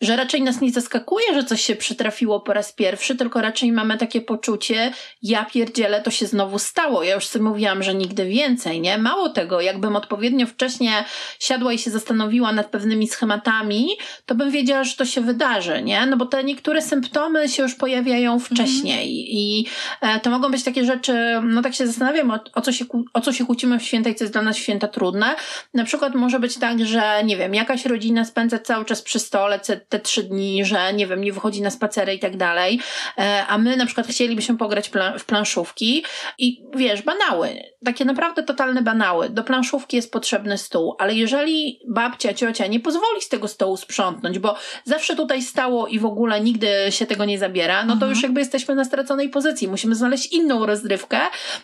[0.01, 3.97] że raczej nas nie zaskakuje, że coś się przytrafiło po raz pierwszy, tylko raczej mamy
[3.97, 7.03] takie poczucie, ja pierdzielę, to się znowu stało.
[7.03, 8.97] Ja już sobie mówiłam, że nigdy więcej, nie?
[8.97, 11.05] Mało tego, jakbym odpowiednio wcześnie
[11.39, 13.87] siadła i się zastanowiła nad pewnymi schematami,
[14.25, 16.05] to bym wiedziała, że to się wydarzy, nie?
[16.05, 19.27] No bo te niektóre symptomy się już pojawiają wcześniej mm.
[19.29, 19.65] i
[20.01, 23.21] e, to mogą być takie rzeczy, no tak się zastanawiam, o, o, co się, o
[23.21, 25.35] co się kłócimy w święta i co jest dla nas święta trudne.
[25.73, 29.59] Na przykład może być tak, że nie wiem, jakaś rodzina spędza cały czas przy stole,
[29.89, 32.79] te trzy dni, że nie wiem, nie wychodzi na spacery i tak dalej,
[33.17, 36.03] e, a my na przykład chcielibyśmy pograć w planszówki
[36.37, 37.49] i wiesz, banały,
[37.85, 39.29] takie naprawdę totalne banały.
[39.29, 44.39] Do planszówki jest potrzebny stół, ale jeżeli babcia, ciocia nie pozwoli z tego stołu sprzątnąć,
[44.39, 48.11] bo zawsze tutaj stało i w ogóle nigdy się tego nie zabiera, no to mhm.
[48.11, 49.67] już jakby jesteśmy na straconej pozycji.
[49.67, 51.19] Musimy znaleźć inną rozrywkę,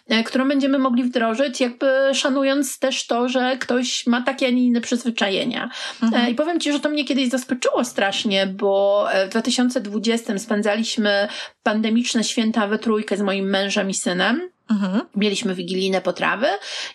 [0.07, 4.65] e, którą będziemy mogli wdrożyć, jakby szanując też to, że ktoś ma takie, a nie
[4.65, 5.69] inne przyzwyczajenia.
[6.03, 6.25] Mhm.
[6.25, 11.27] E, I powiem Ci, że to mnie kiedyś zaskoczyło strasznie, strasznie, bo w 2020 spędzaliśmy
[11.63, 14.49] pandemiczne święta we trójkę z moim mężem i synem.
[14.71, 15.01] Mhm.
[15.15, 16.47] Mieliśmy wigilijne potrawy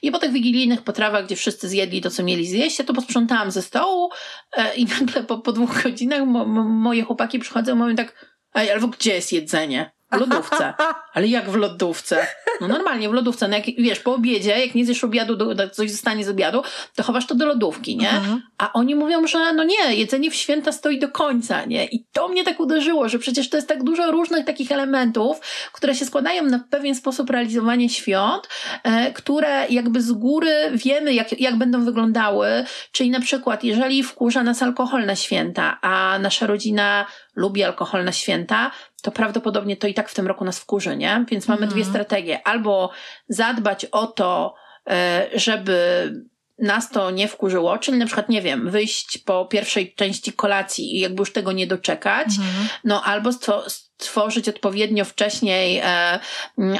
[0.02, 3.50] i po tych wigilijnych potrawach, gdzie wszyscy zjedli to, co mieli zjeść, ja to posprzątałam
[3.50, 4.10] ze stołu
[4.56, 8.26] e, i nagle po, po dwóch godzinach mo, mo, moje chłopaki przychodzą i mówią tak,
[8.54, 9.90] ej, albo gdzie jest jedzenie?
[10.12, 10.74] W lodówce.
[11.14, 12.26] Ale jak w lodówce?
[12.60, 13.48] No normalnie w lodówce.
[13.48, 16.62] No jak, wiesz, po obiedzie, jak nie zjesz obiadu, do, coś zostanie z obiadu,
[16.94, 18.10] to chowasz to do lodówki, nie?
[18.10, 18.42] Mhm.
[18.58, 21.86] A oni mówią, że no nie, jedzenie w święta stoi do końca, nie?
[21.86, 25.40] I to mnie tak uderzyło, że przecież to jest tak dużo różnych takich elementów,
[25.72, 28.48] które się składają na pewien sposób realizowanie świąt,
[28.82, 32.64] e, które jakby z góry wiemy, jak, jak będą wyglądały.
[32.92, 37.06] Czyli na przykład, jeżeli wkurza nas alkohol na święta, a nasza rodzina
[37.38, 38.70] lubi alkohol na święta,
[39.02, 41.24] to prawdopodobnie to i tak w tym roku nas wkurzy, nie?
[41.30, 41.72] Więc mamy mhm.
[41.72, 42.46] dwie strategie.
[42.46, 42.90] Albo
[43.28, 44.54] zadbać o to,
[44.90, 46.12] e, żeby
[46.58, 51.00] nas to nie wkurzyło, czyli na przykład, nie wiem, wyjść po pierwszej części kolacji i
[51.00, 52.68] jakby już tego nie doczekać, mhm.
[52.84, 53.30] no albo
[53.68, 56.18] stworzyć odpowiednio wcześniej e,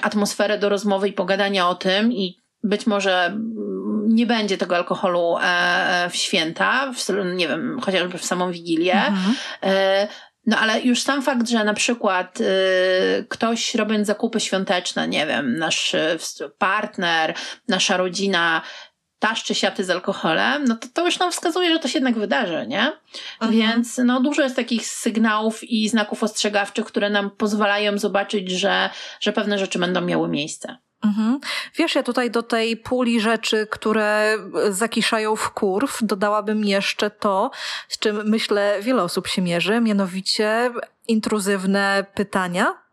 [0.02, 3.38] atmosferę do rozmowy i pogadania o tym i być może
[4.08, 9.34] nie będzie tego alkoholu e, w święta, w, nie wiem, chociażby w samą Wigilię, mhm.
[10.46, 12.44] No ale już sam fakt, że na przykład y,
[13.28, 16.18] ktoś robiąc zakupy świąteczne, nie wiem, nasz y,
[16.58, 17.34] partner,
[17.68, 18.62] nasza rodzina
[19.18, 22.66] taszczy siaty z alkoholem, no to, to już nam wskazuje, że to się jednak wydarzy,
[22.68, 22.92] nie?
[23.40, 23.52] Mhm.
[23.52, 29.32] Więc no, dużo jest takich sygnałów i znaków ostrzegawczych, które nam pozwalają zobaczyć, że, że
[29.32, 30.76] pewne rzeczy będą miały miejsce.
[31.04, 31.40] Mhm.
[31.76, 34.38] Wiesz, ja tutaj do tej puli rzeczy, które
[34.70, 37.50] zakiszają w kurw, dodałabym jeszcze to,
[37.88, 40.70] z czym myślę wiele osób się mierzy, mianowicie
[41.08, 42.87] intruzywne pytania,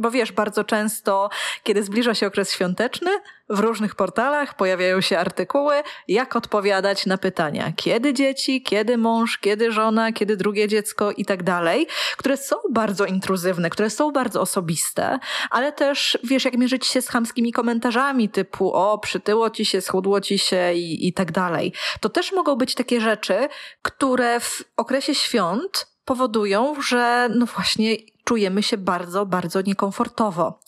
[0.00, 1.30] bo wiesz, bardzo często,
[1.62, 3.10] kiedy zbliża się okres świąteczny,
[3.48, 5.74] w różnych portalach pojawiają się artykuły,
[6.08, 11.42] jak odpowiadać na pytania, kiedy dzieci, kiedy mąż, kiedy żona, kiedy drugie dziecko i tak
[11.42, 11.86] dalej,
[12.16, 15.18] które są bardzo intruzywne, które są bardzo osobiste,
[15.50, 20.20] ale też, wiesz, jak mierzyć się z chamskimi komentarzami typu, o, przytyło ci się, schudło
[20.20, 21.72] ci się i, i tak dalej.
[22.00, 23.48] To też mogą być takie rzeczy,
[23.82, 27.96] które w okresie świąt powodują, że no właśnie
[28.30, 30.60] czujemy się bardzo, bardzo niekomfortowo.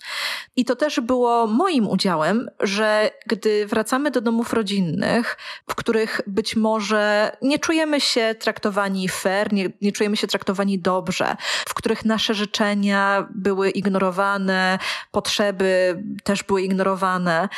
[0.56, 5.36] I to też było moim udziałem, że gdy wracamy do domów rodzinnych,
[5.68, 11.36] w których być może nie czujemy się traktowani fair, nie, nie czujemy się traktowani dobrze,
[11.68, 14.78] w których nasze życzenia były ignorowane,
[15.10, 17.48] potrzeby też były ignorowane,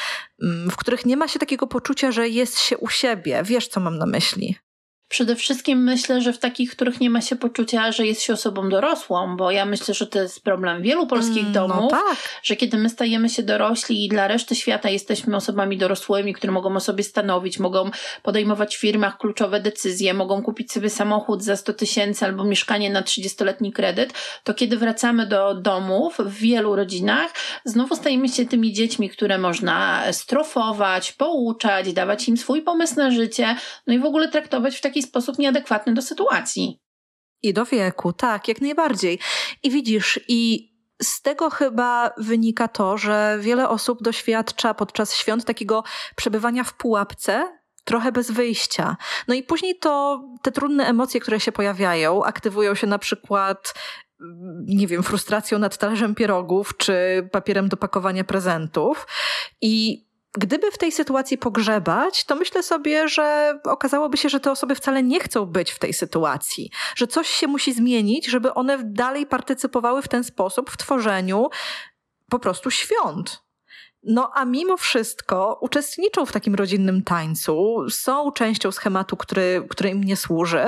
[0.42, 3.42] mm, w których nie ma się takiego poczucia, że jest się u siebie.
[3.44, 4.63] Wiesz, co mam na myśli?
[5.08, 8.32] Przede wszystkim myślę, że w takich, w których nie ma się poczucia, że jest się
[8.32, 11.98] osobą dorosłą, bo ja myślę, że to jest problem wielu polskich mm, no domów, no
[11.98, 12.16] tak.
[12.42, 16.76] że kiedy my stajemy się dorośli i dla reszty świata jesteśmy osobami dorosłymi, które mogą
[16.76, 17.90] o sobie stanowić, mogą
[18.22, 23.02] podejmować w firmach kluczowe decyzje, mogą kupić sobie samochód za 100 tysięcy albo mieszkanie na
[23.02, 24.12] 30-letni kredyt,
[24.44, 27.30] to kiedy wracamy do domów w wielu rodzinach,
[27.64, 33.56] znowu stajemy się tymi dziećmi, które można strofować, pouczać, dawać im swój pomysł na życie,
[33.86, 36.80] no i w ogóle traktować w taki sposób nieadekwatny do sytuacji.
[37.42, 39.18] I do wieku, tak, jak najbardziej.
[39.62, 40.70] I widzisz, i
[41.02, 45.84] z tego chyba wynika to, że wiele osób doświadcza podczas świąt takiego
[46.16, 48.96] przebywania w pułapce, trochę bez wyjścia.
[49.28, 53.74] No i później to te trudne emocje, które się pojawiają, aktywują się na przykład
[54.66, 59.06] nie wiem, frustracją nad talerzem pierogów czy papierem do pakowania prezentów.
[59.60, 60.04] I
[60.38, 65.02] Gdyby w tej sytuacji pogrzebać, to myślę sobie, że okazałoby się, że te osoby wcale
[65.02, 70.02] nie chcą być w tej sytuacji, że coś się musi zmienić, żeby one dalej partycypowały
[70.02, 71.48] w ten sposób w tworzeniu
[72.30, 73.44] po prostu świąt.
[74.02, 80.04] No a mimo wszystko uczestniczą w takim rodzinnym tańcu, są częścią schematu, który, który im
[80.04, 80.64] nie służy,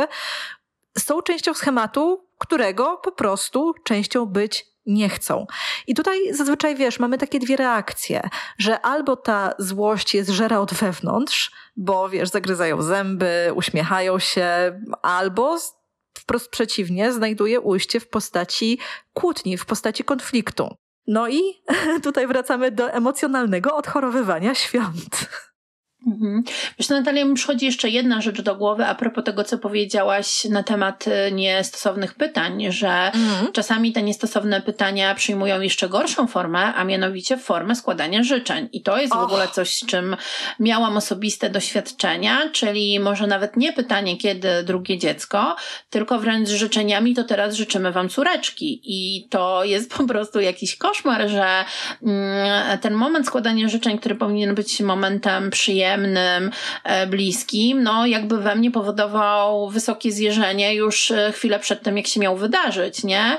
[0.98, 5.46] są częścią schematu, którego po prostu częścią być nie chcą.
[5.86, 10.74] I tutaj zazwyczaj wiesz, mamy takie dwie reakcje, że albo ta złość jest żera od
[10.74, 15.58] wewnątrz, bo wiesz, zagryzają zęby, uśmiechają się, albo
[16.18, 18.78] wprost przeciwnie, znajduje ujście w postaci
[19.12, 20.76] kłótni, w postaci konfliktu.
[21.06, 21.40] No i
[22.02, 25.28] tutaj wracamy do emocjonalnego odchorowywania świąt.
[26.06, 26.42] Mhm.
[26.78, 30.62] Wiesz, Natalia, mi przychodzi jeszcze jedna rzecz do głowy a propos tego, co powiedziałaś na
[30.62, 33.52] temat y, niestosownych pytań, że mhm.
[33.52, 38.68] czasami te niestosowne pytania przyjmują jeszcze gorszą formę, a mianowicie formę składania życzeń.
[38.72, 40.16] I to jest w ogóle coś, z czym
[40.60, 45.56] miałam osobiste doświadczenia, czyli może nawet nie pytanie, kiedy drugie dziecko,
[45.90, 48.80] tylko wręcz z życzeniami, to teraz życzymy wam córeczki.
[48.84, 51.64] I to jest po prostu jakiś koszmar, że
[52.02, 56.50] mm, ten moment składania życzeń, który powinien być momentem przyjemnym, przyjemnym,
[56.84, 62.06] e, bliskim, no jakby we mnie powodował wysokie zjeżenie już e, chwilę przed tym, jak
[62.06, 63.38] się miał wydarzyć, nie?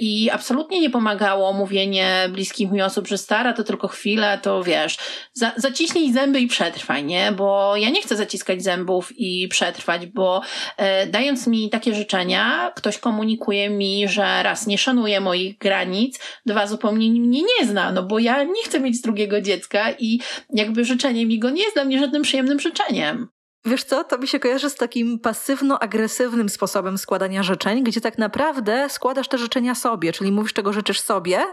[0.00, 4.96] I absolutnie nie pomagało mówienie bliskich mi osób, że stara to tylko chwilę, to wiesz,
[5.32, 7.32] za, zaciśnij zęby i przetrwaj, nie?
[7.32, 10.42] Bo ja nie chcę zaciskać zębów i przetrwać, bo
[10.76, 16.66] e, dając mi takie życzenia, ktoś komunikuje mi, że raz nie szanuje moich granic, dwa
[16.66, 21.26] zupełnie mnie nie zna, no bo ja nie chcę mieć drugiego dziecka i jakby życzenie
[21.26, 23.28] mi go nie jest dla mnie żadnym przyjemnym życzeniem.
[23.66, 28.88] Wiesz co, to mi się kojarzy z takim pasywno-agresywnym sposobem składania życzeń, gdzie tak naprawdę
[28.88, 31.44] składasz te życzenia sobie, czyli mówisz, czego życzysz sobie,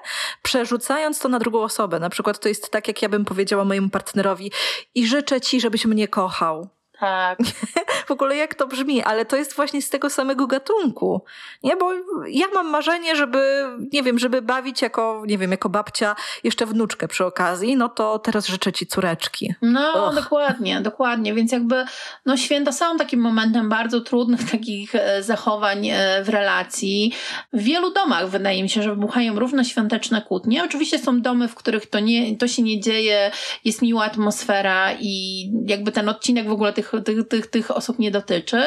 [0.43, 1.99] przerzucając to na drugą osobę.
[1.99, 4.51] Na przykład to jest tak, jak ja bym powiedziała mojemu partnerowi
[4.95, 6.81] i życzę ci, żebyś mnie kochał.
[7.01, 7.39] Tak.
[8.07, 11.21] w ogóle jak to brzmi, ale to jest właśnie z tego samego gatunku.
[11.63, 11.91] Nie, bo
[12.27, 17.07] ja mam marzenie, żeby, nie wiem, żeby bawić jako, nie wiem, jako babcia jeszcze wnuczkę
[17.07, 19.53] przy okazji, no to teraz życzę ci córeczki.
[19.61, 20.15] No, Och.
[20.15, 21.33] dokładnie, dokładnie.
[21.33, 21.85] Więc jakby,
[22.25, 27.13] no święta są takim momentem bardzo trudnych takich e, zachowań e, w relacji.
[27.53, 30.63] W wielu domach wydaje mi się, że wybuchają równo świąteczne kłótnie.
[30.63, 33.31] Oczywiście są domy, w których to, nie, to się nie dzieje,
[33.65, 38.12] jest miła atmosfera i jakby ten odcinek w ogóle tych tych, tych, tych, osób nie
[38.12, 38.62] dotyczy,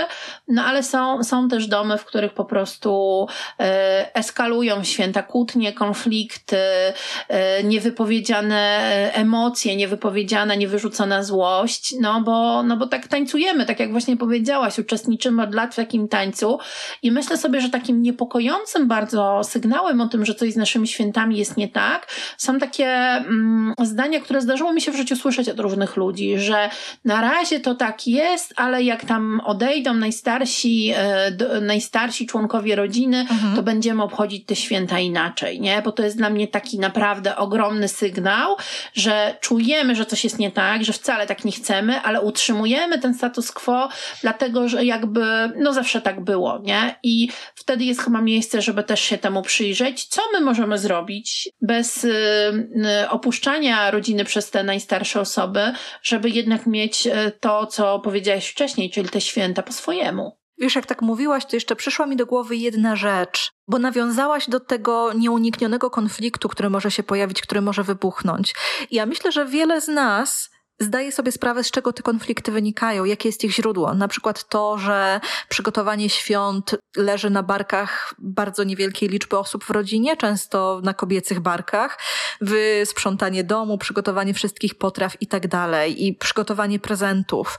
[0.49, 3.27] no ale są, są też domy, w których po prostu
[3.61, 6.57] e, eskalują święta kłótnie, konflikty,
[7.29, 8.81] e, niewypowiedziane
[9.15, 15.43] emocje, niewypowiedziana, niewyrzucona złość, no bo, no bo tak tańcujemy, tak jak właśnie powiedziałaś, uczestniczymy
[15.43, 16.59] od lat w takim tańcu.
[17.03, 21.39] I myślę sobie, że takim niepokojącym bardzo sygnałem o tym, że coś z naszymi świętami
[21.39, 22.07] jest nie tak,
[22.39, 26.71] są takie mm, zdania, które zdarzyło mi się w życiu słyszeć od różnych ludzi, że
[27.05, 33.57] na razie to taki jest, ale jak tam odejdą najstarsi, e, najstarsi członkowie rodziny, mhm.
[33.57, 35.83] to będziemy obchodzić te święta inaczej, nie?
[35.83, 38.57] Bo to jest dla mnie taki naprawdę ogromny sygnał,
[38.95, 43.15] że czujemy, że coś jest nie tak, że wcale tak nie chcemy, ale utrzymujemy ten
[43.15, 43.89] status quo,
[44.23, 46.95] dlatego że jakby, no zawsze tak było, nie?
[47.03, 50.05] I wtedy jest chyba miejsce, żeby też się temu przyjrzeć.
[50.05, 52.09] Co my możemy zrobić bez y,
[53.03, 55.73] y, opuszczania rodziny przez te najstarsze osoby,
[56.03, 60.39] żeby jednak mieć y, to, co powiedziałaś wcześniej, czyli te święta po swojemu.
[60.59, 64.61] Wiesz, jak tak mówiłaś, to jeszcze przyszła mi do głowy jedna rzecz, bo nawiązałaś do
[64.61, 68.55] tego nieuniknionego konfliktu, który może się pojawić, który może wybuchnąć.
[68.91, 73.29] Ja myślę, że wiele z nas zdaje sobie sprawę, z czego te konflikty wynikają, jakie
[73.29, 73.95] jest ich źródło.
[73.95, 80.17] Na przykład to, że przygotowanie świąt leży na barkach bardzo niewielkiej liczby osób w rodzinie,
[80.17, 81.99] często na kobiecych barkach,
[82.85, 87.59] sprzątanie domu, przygotowanie wszystkich potraw i tak dalej, i przygotowanie prezentów.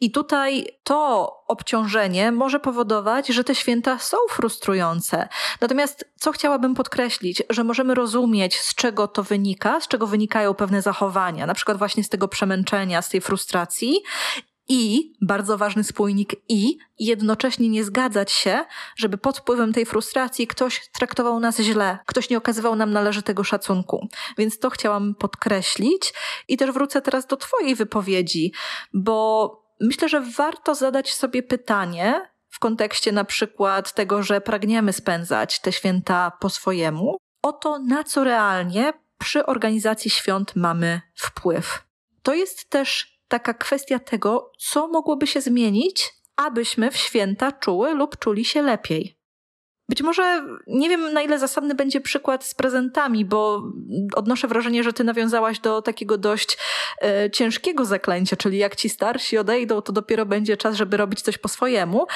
[0.00, 5.28] I tutaj to obciążenie może powodować, że te święta są frustrujące.
[5.60, 10.82] Natomiast co chciałabym podkreślić, że możemy rozumieć, z czego to wynika, z czego wynikają pewne
[10.82, 14.02] zachowania, na przykład właśnie z tego przemęczenia, z tej frustracji
[14.68, 18.64] i bardzo ważny spójnik i jednocześnie nie zgadzać się,
[18.96, 24.08] żeby pod wpływem tej frustracji ktoś traktował nas źle, ktoś nie okazywał nam należytego szacunku.
[24.38, 26.14] Więc to chciałam podkreślić
[26.48, 28.52] i też wrócę teraz do Twojej wypowiedzi,
[28.92, 29.50] bo
[29.80, 35.72] myślę, że warto zadać sobie pytanie w kontekście na przykład tego, że pragniemy spędzać te
[35.72, 41.84] święta po swojemu, o to, na co realnie przy organizacji świąt mamy wpływ.
[42.22, 48.18] To jest też taka kwestia tego, co mogłoby się zmienić, abyśmy w święta czuły lub
[48.18, 49.16] czuli się lepiej.
[49.88, 53.62] Być może nie wiem, na ile zasadny będzie przykład z prezentami, bo
[54.14, 56.58] odnoszę wrażenie, że ty nawiązałaś do takiego dość
[57.02, 61.38] e, ciężkiego zaklęcia, czyli jak ci starsi odejdą, to dopiero będzie czas, żeby robić coś
[61.38, 62.06] po swojemu.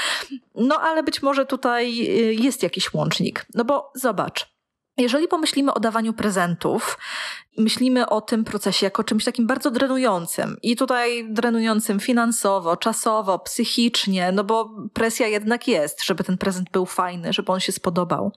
[0.54, 3.46] No ale być może tutaj e, jest jakiś łącznik.
[3.54, 4.59] No bo zobacz.
[5.00, 6.98] Jeżeli pomyślimy o dawaniu prezentów,
[7.58, 14.32] myślimy o tym procesie jako czymś takim bardzo drenującym i tutaj drenującym finansowo, czasowo, psychicznie,
[14.32, 18.32] no bo presja jednak jest, żeby ten prezent był fajny, żeby on się spodobał,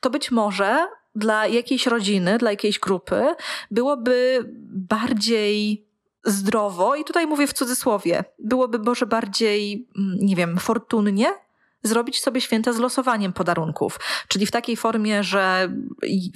[0.00, 3.34] to być może dla jakiejś rodziny, dla jakiejś grupy
[3.70, 5.84] byłoby bardziej
[6.24, 11.47] zdrowo, i tutaj mówię w cudzysłowie, byłoby może bardziej, mm, nie wiem, fortunnie
[11.82, 14.00] zrobić sobie święta z losowaniem podarunków.
[14.28, 15.72] Czyli w takiej formie, że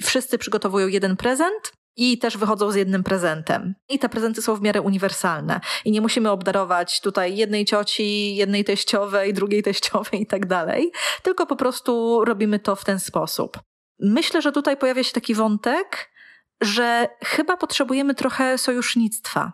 [0.03, 3.75] wszyscy przygotowują jeden prezent, i też wychodzą z jednym prezentem.
[3.89, 5.59] I te prezenty są w miarę uniwersalne.
[5.85, 10.91] I nie musimy obdarować tutaj jednej cioci, jednej teściowej, drugiej teściowej i tak dalej,
[11.23, 13.59] tylko po prostu robimy to w ten sposób.
[13.99, 16.12] Myślę, że tutaj pojawia się taki wątek,
[16.61, 19.53] że chyba potrzebujemy trochę sojusznictwa.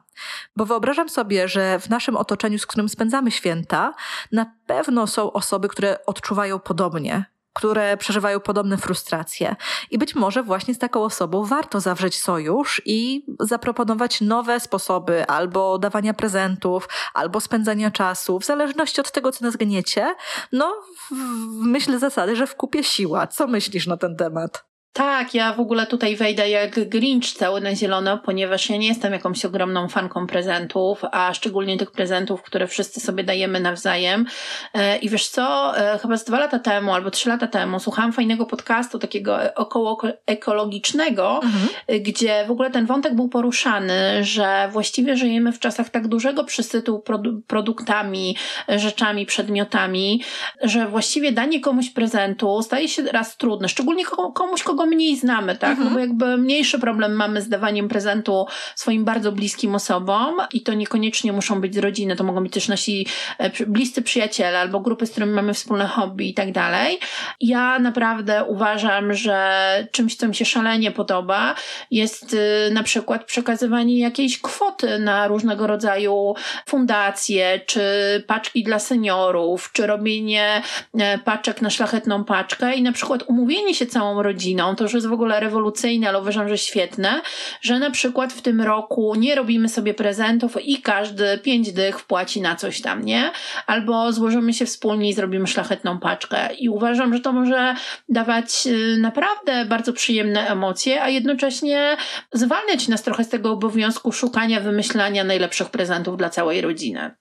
[0.55, 3.93] Bo wyobrażam sobie, że w naszym otoczeniu, z którym spędzamy święta,
[4.31, 9.55] na pewno są osoby, które odczuwają podobnie które przeżywają podobne frustracje.
[9.91, 15.77] I być może właśnie z taką osobą warto zawrzeć sojusz i zaproponować nowe sposoby albo
[15.77, 20.15] dawania prezentów, albo spędzania czasu, w zależności od tego, co nas gniecie.
[20.51, 20.75] No,
[21.11, 23.27] w myśl zasady, że w kupie siła.
[23.27, 24.68] Co myślisz na ten temat?
[24.93, 29.13] Tak, ja w ogóle tutaj wejdę jak Grinch cały na zielono, ponieważ ja nie jestem
[29.13, 34.25] jakąś ogromną fanką prezentów, a szczególnie tych prezentów, które wszyscy sobie dajemy nawzajem.
[34.73, 38.13] E, I wiesz co, e, chyba z dwa lata temu albo trzy lata temu słuchałam
[38.13, 41.69] fajnego podcastu takiego około ekologicznego, mhm.
[42.03, 46.99] gdzie w ogóle ten wątek był poruszany, że właściwie żyjemy w czasach tak dużego przesytu
[46.99, 48.35] produ produktami,
[48.67, 50.23] rzeczami, przedmiotami,
[50.61, 55.69] że właściwie danie komuś prezentu staje się raz trudne, szczególnie komuś, kogo mniej znamy, tak?
[55.69, 55.87] Mhm.
[55.87, 60.73] No bo jakby mniejszy problem mamy z dawaniem prezentu swoim bardzo bliskim osobom i to
[60.73, 65.05] niekoniecznie muszą być z rodziny, to mogą być też nasi e, bliscy przyjaciele albo grupy,
[65.05, 66.99] z którymi mamy wspólne hobby i tak dalej.
[67.41, 71.55] Ja naprawdę uważam, że czymś, co mi się szalenie podoba,
[71.91, 76.35] jest y, na przykład przekazywanie jakiejś kwoty na różnego rodzaju
[76.67, 77.81] fundacje, czy
[78.27, 80.61] paczki dla seniorów, czy robienie
[80.99, 85.07] e, paczek na szlachetną paczkę i na przykład umówienie się całą rodziną to już jest
[85.07, 87.21] w ogóle rewolucyjne, ale uważam, że świetne,
[87.61, 92.41] że na przykład w tym roku nie robimy sobie prezentów i każdy pięć dych wpłaci
[92.41, 93.31] na coś tam, nie?
[93.67, 96.53] Albo złożymy się wspólnie i zrobimy szlachetną paczkę.
[96.53, 97.75] I uważam, że to może
[98.09, 101.97] dawać y, naprawdę bardzo przyjemne emocje, a jednocześnie
[102.33, 107.11] zwalniać nas trochę z tego obowiązku szukania, wymyślania najlepszych prezentów dla całej rodziny.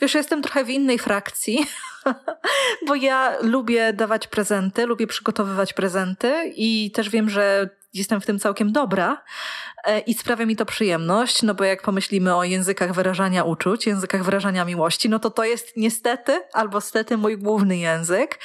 [0.00, 1.66] Wiesz, jestem trochę w innej frakcji,
[2.86, 8.38] bo ja lubię dawać prezenty, lubię przygotowywać prezenty i też wiem, że jestem w tym
[8.38, 9.22] całkiem dobra
[9.84, 14.24] e, i sprawia mi to przyjemność, no bo jak pomyślimy o językach wyrażania uczuć, językach
[14.24, 18.38] wyrażania miłości, no to to jest niestety albo stety mój główny język.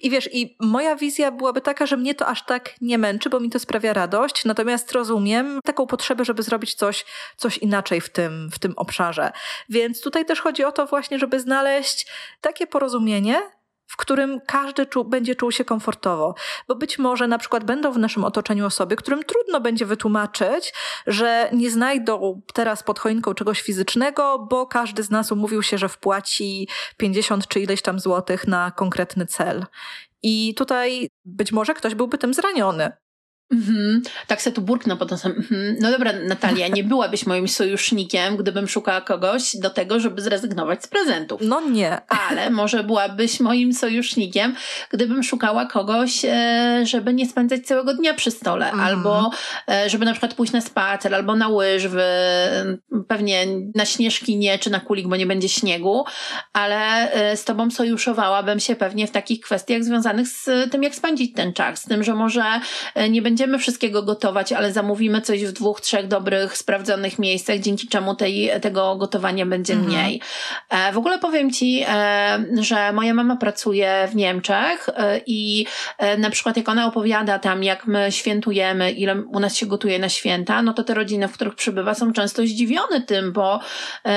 [0.00, 3.40] I wiesz, i moja wizja byłaby taka, że mnie to aż tak nie męczy, bo
[3.40, 7.04] mi to sprawia radość, natomiast rozumiem taką potrzebę, żeby zrobić coś,
[7.36, 9.32] coś inaczej w tym, w tym obszarze.
[9.68, 12.06] Więc tutaj też chodzi o to właśnie, żeby znaleźć
[12.40, 13.42] takie porozumienie,
[13.92, 16.34] w którym każdy czu, będzie czuł się komfortowo.
[16.68, 20.74] Bo być może na przykład będą w naszym otoczeniu osoby, którym trudno będzie wytłumaczyć,
[21.06, 25.88] że nie znajdą teraz pod choinką czegoś fizycznego, bo każdy z nas umówił się, że
[25.88, 29.66] wpłaci 50 czy ileś tam złotych na konkretny cel.
[30.22, 32.92] I tutaj być może ktoś byłby tym zraniony.
[33.52, 34.02] Mhm.
[34.26, 35.32] Tak se tu burknę potem sam.
[35.32, 35.76] Mhm.
[35.80, 40.86] No dobra, Natalia, nie byłabyś moim sojusznikiem, gdybym szukała kogoś do tego, żeby zrezygnować z
[40.86, 41.40] prezentów.
[41.44, 42.00] No nie.
[42.08, 44.54] Ale może byłabyś moim sojusznikiem,
[44.90, 48.88] gdybym szukała kogoś, e, żeby nie spędzać całego dnia przy stole, mhm.
[48.88, 49.30] albo
[49.68, 52.02] e, żeby na przykład pójść na spacer, albo na łyżwy,
[53.08, 56.04] pewnie na śnieżki nie, czy na kulik, bo nie będzie śniegu,
[56.52, 61.34] ale e, z tobą sojuszowałabym się pewnie w takich kwestiach związanych z tym, jak spędzić
[61.34, 62.44] ten czas, z tym, że może
[63.10, 67.88] nie będzie będziemy wszystkiego gotować, ale zamówimy coś w dwóch, trzech dobrych, sprawdzonych miejscach, dzięki
[67.88, 69.92] czemu tej, tego gotowania będzie mhm.
[69.92, 70.20] mniej.
[70.68, 75.66] E, w ogóle powiem Ci, e, że moja mama pracuje w Niemczech e, i
[76.18, 80.08] na przykład jak ona opowiada tam, jak my świętujemy, ile u nas się gotuje na
[80.08, 83.60] święta, no to te rodziny, w których przybywa, są często zdziwione tym, bo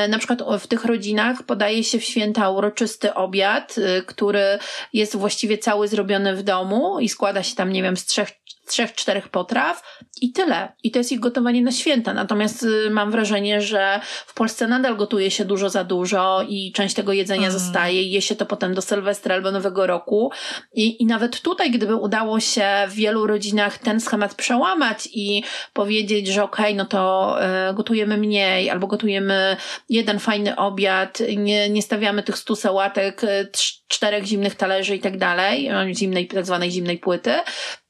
[0.10, 4.60] na przykład w tych rodzinach podaje się w święta uroczysty obiad, który
[4.94, 8.94] jest właściwie cały zrobiony w domu i składa się tam, nie wiem, z trzech trzech,
[8.94, 10.74] czterech potraw i tyle.
[10.84, 12.14] I to jest ich gotowanie na święta.
[12.14, 16.96] Natomiast y, mam wrażenie, że w Polsce nadal gotuje się dużo za dużo i część
[16.96, 17.60] tego jedzenia mm.
[17.60, 20.32] zostaje i je się to potem do Sylwestra albo Nowego Roku.
[20.74, 25.44] I, I nawet tutaj, gdyby udało się w wielu rodzinach ten schemat przełamać i
[25.74, 27.36] powiedzieć, że okej, okay, no to
[27.70, 29.58] y, gotujemy mniej albo gotujemy
[29.90, 33.50] jeden fajny obiad, nie, nie stawiamy tych stu sałatek, y,
[33.88, 37.34] czterech zimnych talerzy i tak dalej, zimnej, tak zwanej zimnej płyty,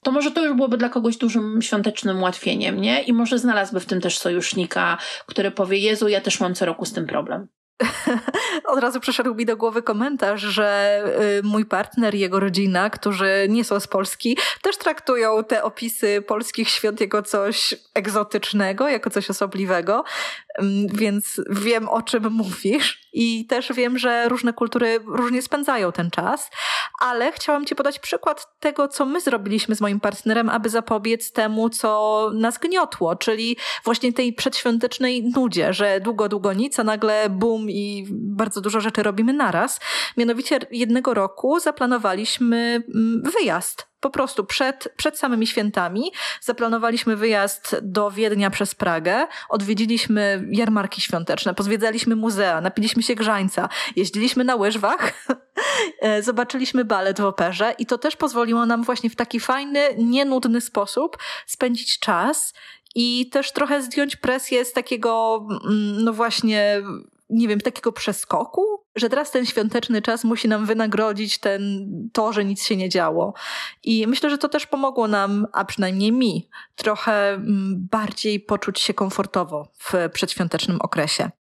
[0.03, 3.01] to może to już byłoby dla kogoś dużym świątecznym ułatwieniem, nie?
[3.01, 6.85] I może znalazłby w tym też sojusznika, który powie, Jezu, ja też mam co roku
[6.85, 7.47] z tym problem.
[8.71, 10.99] Od razu przyszedł mi do głowy komentarz, że
[11.39, 16.23] y, mój partner i jego rodzina, którzy nie są z Polski, też traktują te opisy
[16.27, 20.03] polskich świąt jako coś egzotycznego, jako coś osobliwego,
[20.59, 26.11] mm, więc wiem o czym mówisz i też wiem, że różne kultury różnie spędzają ten
[26.11, 26.49] czas,
[26.99, 31.69] ale chciałam Ci podać przykład tego, co my zrobiliśmy z moim partnerem, aby zapobiec temu,
[31.69, 37.69] co nas gniotło, czyli właśnie tej przedświątecznej nudzie, że długo, długo nic, a nagle bum
[37.69, 39.79] i bardzo dużo rzeczy robimy naraz.
[40.17, 48.11] Mianowicie jednego roku zaplanowaliśmy mm, wyjazd Po prostu przed, przed samymi świętami zaplanowaliśmy wyjazd do
[48.11, 55.13] Wiednia przez Pragę, odwiedziliśmy jarmarki świąteczne, pozwiedzaliśmy muzea, napiliśmy się grzańca, jeździliśmy na łyżwach,
[56.01, 60.61] e, zobaczyliśmy balet w operze i to też pozwoliło nam właśnie w taki fajny, nienudny
[60.61, 62.53] sposób spędzić czas
[62.95, 66.81] i też trochę zdjąć presję z takiego, mm, no właśnie,
[67.35, 72.45] nie wiem, takiego przeskoku, że teraz ten świąteczny czas musi nam wynagrodzić ten, to, że
[72.45, 73.33] nic się nie działo.
[73.83, 78.93] I myślę, że to też pomogło nam, a przynajmniej mi, trochę mm, bardziej poczuć się
[78.93, 81.31] komfortowo w przedświątecznym okresie.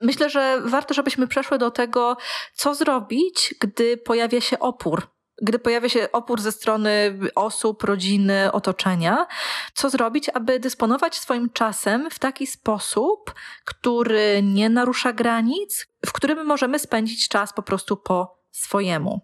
[0.00, 2.16] Myślę, że warto, żebyśmy przeszły do tego,
[2.54, 9.26] co zrobić, gdy pojawia się opór gdy pojawia się opór ze strony osób, rodziny, otoczenia,
[9.74, 13.34] co zrobić, aby dysponować swoim czasem w taki sposób,
[13.64, 19.20] który nie narusza granic, w którym możemy spędzić czas po prostu po swojemu.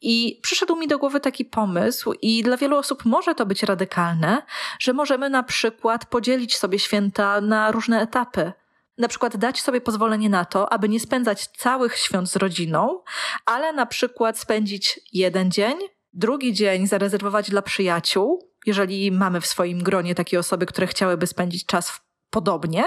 [0.00, 4.42] I przyszedł mi do głowy taki pomysł, i dla wielu osób może to być radykalne,
[4.78, 8.52] że możemy na przykład podzielić sobie święta na różne etapy
[8.98, 13.02] na przykład dać sobie pozwolenie na to, aby nie spędzać całych świąt z rodziną,
[13.46, 15.74] ale na przykład spędzić jeden dzień,
[16.12, 21.66] drugi dzień zarezerwować dla przyjaciół, jeżeli mamy w swoim gronie takie osoby, które chciałyby spędzić
[21.66, 22.84] czas podobnie.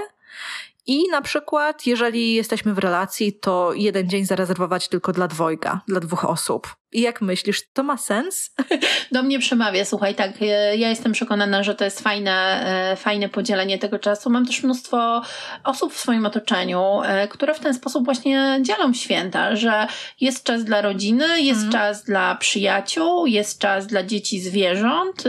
[0.88, 6.00] I na przykład, jeżeli jesteśmy w relacji, to jeden dzień zarezerwować tylko dla dwojga, dla
[6.00, 6.76] dwóch osób.
[6.96, 8.52] I jak myślisz, to ma sens?
[9.12, 13.30] Do mnie przemawia, słuchaj, tak, e, ja jestem przekonana, że to jest fajne, e, fajne
[13.30, 14.30] podzielenie tego czasu.
[14.30, 15.22] Mam też mnóstwo
[15.64, 19.88] osób w swoim otoczeniu, e, które w ten sposób właśnie dzielą święta, że
[20.22, 21.72] jest czas dla rodziny, jest mm.
[21.72, 25.24] czas dla przyjaciół, jest czas dla dzieci zwierząt.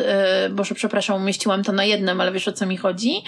[0.50, 3.22] Boże, przepraszam, umieściłam to na jednym, ale wiesz o co mi chodzi.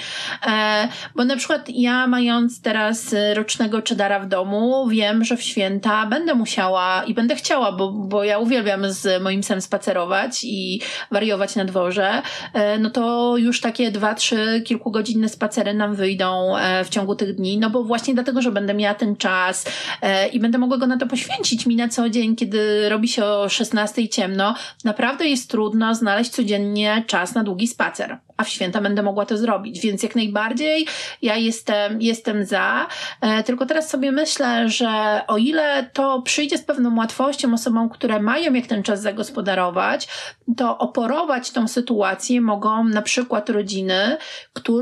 [1.15, 6.35] Bo na przykład ja mając teraz rocznego czedara w domu, wiem, że w święta będę
[6.35, 11.65] musiała i będę chciała, bo, bo ja uwielbiam z moim psem spacerować i wariować na
[11.65, 12.23] dworze,
[12.53, 17.35] e, no to już takie dwa, trzy kilkugodzinne spacery nam wyjdą e, w ciągu tych
[17.35, 19.65] dni, no bo właśnie dlatego, że będę miała ten czas
[20.03, 21.67] e, i będę mogła go na to poświęcić.
[21.67, 24.55] Mi na co dzień, kiedy robi się o 16 ciemno,
[24.85, 29.37] naprawdę jest trudno znaleźć codziennie czas na długi spacer a w święta będę mogła to
[29.37, 29.81] zrobić.
[29.81, 30.87] Więc jak najbardziej
[31.23, 32.87] ja jestem, jestem za.
[33.47, 38.53] tylko teraz sobie myślę, że o ile to przyjdzie z pewną łatwością osobom, które mają
[38.53, 40.09] jak ten czas zagospodarować,
[40.57, 44.17] to oporować tą sytuację mogą na przykład rodziny,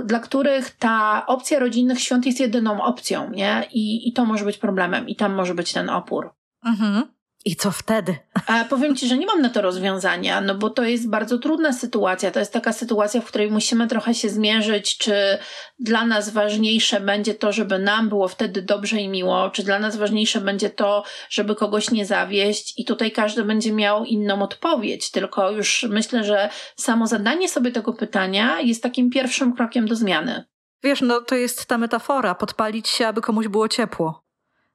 [0.04, 3.66] dla których ta opcja rodzinnych świąt jest jedyną opcją, nie?
[3.72, 6.30] I, i to może być problemem, i tam może być ten opór.
[6.64, 7.15] Mhm.
[7.46, 8.16] I co wtedy?
[8.46, 11.72] A powiem Ci, że nie mam na to rozwiązania, no bo to jest bardzo trudna
[11.72, 12.30] sytuacja.
[12.30, 15.38] To jest taka sytuacja, w której musimy trochę się zmierzyć, czy
[15.78, 19.96] dla nas ważniejsze będzie to, żeby nam było wtedy dobrze i miło, czy dla nas
[19.96, 22.74] ważniejsze będzie to, żeby kogoś nie zawieść.
[22.76, 27.92] I tutaj każdy będzie miał inną odpowiedź, tylko już myślę, że samo zadanie sobie tego
[27.92, 30.44] pytania jest takim pierwszym krokiem do zmiany.
[30.82, 34.25] Wiesz, no to jest ta metafora, podpalić się, aby komuś było ciepło.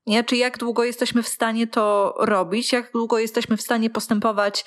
[0.08, 0.24] Nie?
[0.24, 4.66] Czy jak długo jesteśmy w stanie to robić, jak długo jesteśmy w stanie postępować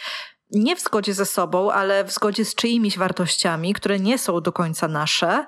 [0.50, 4.52] nie w zgodzie ze sobą, ale w zgodzie z czyimiś wartościami, które nie są do
[4.52, 5.46] końca nasze,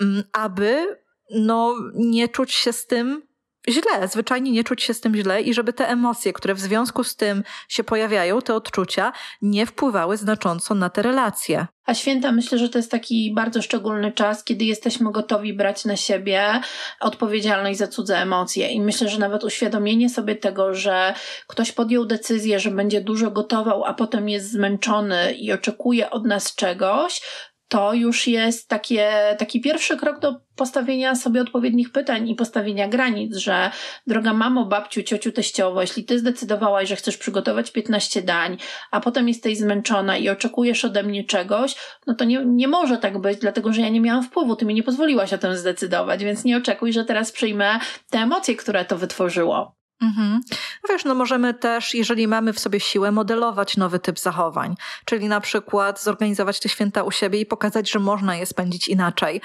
[0.00, 0.96] mm, aby
[1.30, 3.29] no, nie czuć się z tym
[3.68, 7.04] źle, zwyczajnie nie czuć się z tym źle i żeby te emocje, które w związku
[7.04, 11.66] z tym się pojawiają, te odczucia, nie wpływały znacząco na te relacje.
[11.86, 15.96] A święta myślę, że to jest taki bardzo szczególny czas, kiedy jesteśmy gotowi brać na
[15.96, 16.60] siebie
[17.00, 18.68] odpowiedzialność za cudze emocje.
[18.68, 21.14] I myślę, że nawet uświadomienie sobie tego, że
[21.46, 26.54] ktoś podjął decyzję, że będzie dużo gotował, a potem jest zmęczony i oczekuje od nas
[26.54, 27.22] czegoś,
[27.70, 33.36] to już jest takie, taki pierwszy krok do postawienia sobie odpowiednich pytań i postawienia granic,
[33.36, 33.70] że
[34.06, 38.56] droga mamo, babciu, ciociu, teściowo, jeśli ty zdecydowałaś, że chcesz przygotować 15 dań,
[38.90, 43.20] a potem jesteś zmęczona i oczekujesz ode mnie czegoś, no to nie, nie może tak
[43.20, 46.44] być, dlatego że ja nie miałam wpływu, ty mi nie pozwoliłaś o tym zdecydować, więc
[46.44, 47.78] nie oczekuj, że teraz przyjmę
[48.10, 49.79] te emocje, które to wytworzyło.
[50.00, 50.40] Mhm.
[50.88, 54.74] Wiesz, no możemy też, jeżeli mamy w sobie siłę, modelować nowy typ zachowań,
[55.04, 59.40] czyli na przykład zorganizować te święta u siebie i pokazać, że można je spędzić inaczej.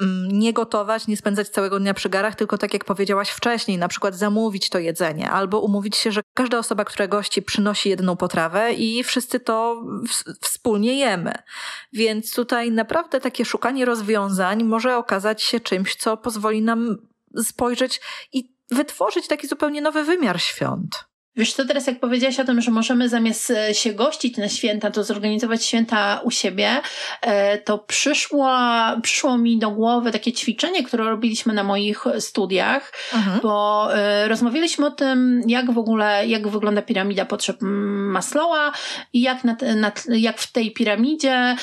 [0.00, 3.88] Mm, nie gotować, nie spędzać całego dnia przy garach, tylko tak jak powiedziałaś wcześniej, na
[3.88, 8.72] przykład zamówić to jedzenie, albo umówić się, że każda osoba, która gości, przynosi jedną potrawę
[8.72, 9.82] i wszyscy to
[10.40, 11.32] wspólnie jemy.
[11.92, 16.96] Więc tutaj naprawdę takie szukanie rozwiązań może okazać się czymś, co pozwoli nam
[17.42, 18.00] spojrzeć
[18.32, 21.06] i wytworzyć taki zupełnie nowy wymiar świąt.
[21.36, 24.90] Wiesz co, teraz jak powiedziałaś o tym, że możemy zamiast e, się gościć na święta,
[24.90, 26.80] to zorganizować święta u siebie,
[27.20, 28.50] e, to przyszło,
[29.02, 33.40] przyszło mi do głowy takie ćwiczenie, które robiliśmy na moich studiach, mhm.
[33.42, 38.72] bo e, rozmawialiśmy o tym, jak w ogóle, jak wygląda piramida potrzeb Maslowa
[39.12, 41.56] i jak, na, na, jak w tej piramidzie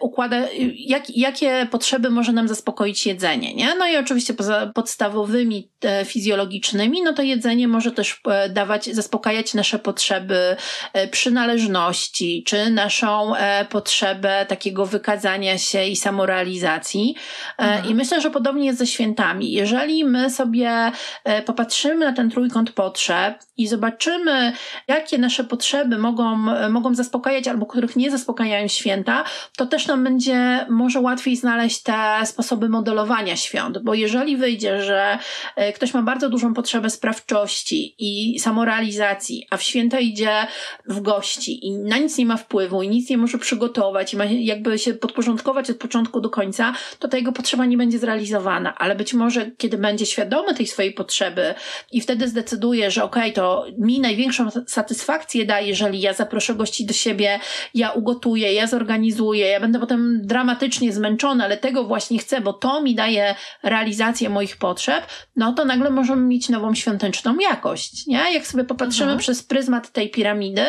[0.00, 0.36] układa,
[0.74, 3.74] jak, jakie potrzeby może nam zaspokoić jedzenie, nie?
[3.74, 5.70] No i oczywiście poza podstawowymi
[6.04, 8.20] fizjologicznymi, no to jedzenie może też
[8.50, 10.56] dawać, zaspokoić zaspokajać nasze potrzeby
[10.92, 17.14] e, przynależności, czy naszą e, potrzebę takiego wykazania się i samorealizacji.
[17.58, 17.90] E, mhm.
[17.90, 19.52] I myślę, że podobnie jest ze świętami.
[19.52, 20.92] Jeżeli my sobie
[21.46, 24.52] popatrzymy na ten trójkąt potrzeb i zobaczymy,
[24.88, 26.36] jakie nasze potrzeby mogą,
[26.70, 29.24] mogą zaspokajać albo których nie zaspokajają święta,
[29.56, 35.18] to też nam będzie może łatwiej znaleźć te sposoby modelowania świąt, bo jeżeli wyjdzie, że
[35.72, 40.46] ktoś ma bardzo dużą potrzebę sprawczości i samorealizacji, a w święta idzie
[40.86, 44.24] w gości i na nic nie ma wpływu i nic nie może przygotować i ma
[44.24, 48.74] jakby się podporządkować od początku do końca, to ta jego potrzeba nie będzie zrealizowana.
[48.78, 51.54] Ale być może, kiedy będzie świadomy tej swojej potrzeby
[51.92, 56.86] i wtedy zdecyduje, że okej, okay, to mi największą satysfakcję daje, jeżeli ja zaproszę gości
[56.86, 57.40] do siebie,
[57.74, 62.82] ja ugotuję, ja zorganizuję, ja będę potem dramatycznie zmęczona, ale tego właśnie chcę, bo to
[62.82, 65.06] mi daje realizację moich potrzeb,
[65.36, 68.32] no to nagle możemy mieć nową świąteczną jakość, nie?
[68.32, 69.18] Jak sobie popatrzymy patrzymy mhm.
[69.18, 70.64] przez pryzmat tej piramidy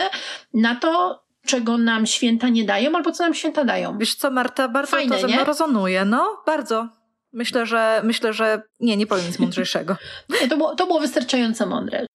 [0.54, 3.98] na to, czego nam święta nie dają, albo co nam święta dają.
[3.98, 6.06] Wiesz co, Marta, bardzo Fajne, to ze mną rezonuje.
[6.06, 6.90] No, bardzo.
[7.34, 9.96] Myślę, że myślę, że nie, nie powiem nic mądrzejszego.
[10.42, 12.06] nie, to było, to było wystarczająco mądre.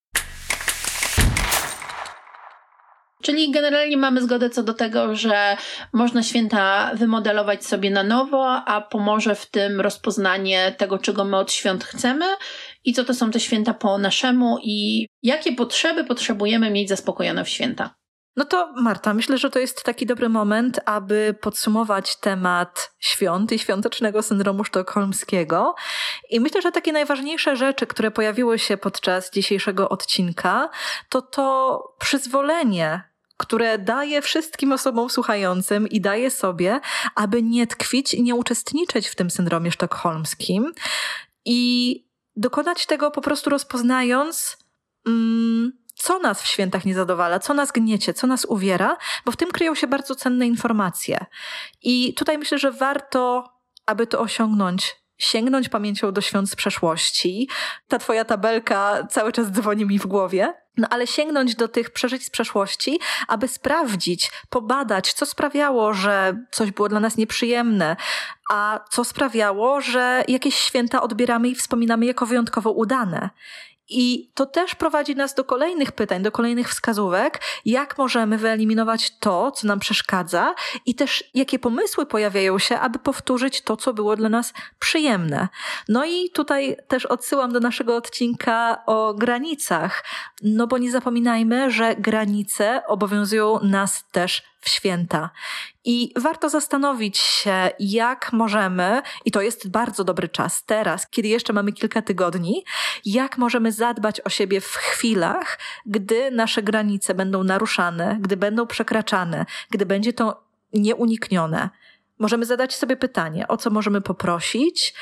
[3.25, 5.57] Czyli generalnie mamy zgodę co do tego, że
[5.93, 11.51] można święta wymodelować sobie na nowo, a pomoże w tym rozpoznanie tego, czego my od
[11.51, 12.25] świąt chcemy
[12.83, 17.49] i co to są te święta po naszemu i jakie potrzeby potrzebujemy mieć zaspokojone w
[17.49, 17.95] święta.
[18.35, 23.59] No to Marta, myślę, że to jest taki dobry moment, aby podsumować temat świąt i
[23.59, 25.75] świątecznego syndromu sztokholmskiego.
[26.29, 30.69] I myślę, że takie najważniejsze rzeczy, które pojawiły się podczas dzisiejszego odcinka,
[31.09, 36.79] to to przyzwolenie które daje wszystkim osobom słuchającym i daje sobie,
[37.15, 40.73] aby nie tkwić i nie uczestniczyć w tym syndromie sztokholmskim
[41.45, 42.01] i
[42.35, 44.57] dokonać tego po prostu rozpoznając,
[45.07, 49.37] mm, co nas w świętach nie zadowala, co nas gniecie, co nas uwiera, bo w
[49.37, 51.25] tym kryją się bardzo cenne informacje.
[51.81, 53.53] I tutaj myślę, że warto,
[53.85, 57.49] aby to osiągnąć, sięgnąć pamięcią do świąt z przeszłości.
[57.87, 60.53] Ta twoja tabelka cały czas dzwoni mi w głowie.
[60.77, 66.71] No ale sięgnąć do tych przeżyć z przeszłości, aby sprawdzić, pobadać, co sprawiało, że coś
[66.71, 67.95] było dla nas nieprzyjemne,
[68.51, 73.29] a co sprawiało, że jakieś święta odbieramy i wspominamy jako wyjątkowo udane.
[73.89, 79.51] I to też prowadzi nas do kolejnych pytań, do kolejnych wskazówek, jak możemy wyeliminować to,
[79.51, 80.55] co nam przeszkadza,
[80.85, 85.47] i też jakie pomysły pojawiają się, aby powtórzyć to, co było dla nas przyjemne.
[85.89, 90.05] No i tutaj też odsyłam do naszego odcinka o granicach,
[90.43, 95.29] no bo nie zapominajmy, że granice obowiązują nas też w święta.
[95.85, 101.53] I warto zastanowić się, jak możemy, i to jest bardzo dobry czas teraz, kiedy jeszcze
[101.53, 102.65] mamy kilka tygodni,
[103.05, 109.45] jak możemy zadbać o siebie w chwilach, gdy nasze granice będą naruszane, gdy będą przekraczane,
[109.69, 110.43] gdy będzie to
[110.73, 111.69] nieuniknione.
[112.19, 114.93] Możemy zadać sobie pytanie, o co możemy poprosić,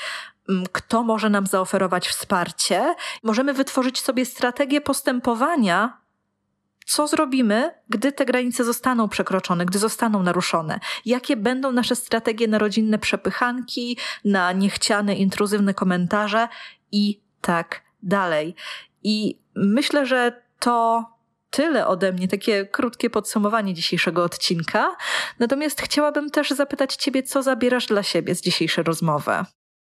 [0.71, 2.95] kto może nam zaoferować wsparcie.
[3.23, 6.02] Możemy wytworzyć sobie strategię postępowania
[6.85, 10.79] co zrobimy, gdy te granice zostaną przekroczone, gdy zostaną naruszone?
[11.05, 16.47] Jakie będą nasze strategie na rodzinne przepychanki, na niechciane, intruzywne komentarze
[16.91, 18.55] i tak dalej.
[19.03, 21.05] I myślę, że to
[21.49, 24.95] tyle ode mnie, takie krótkie podsumowanie dzisiejszego odcinka.
[25.39, 29.31] Natomiast chciałabym też zapytać Ciebie, co zabierasz dla siebie z dzisiejszej rozmowy?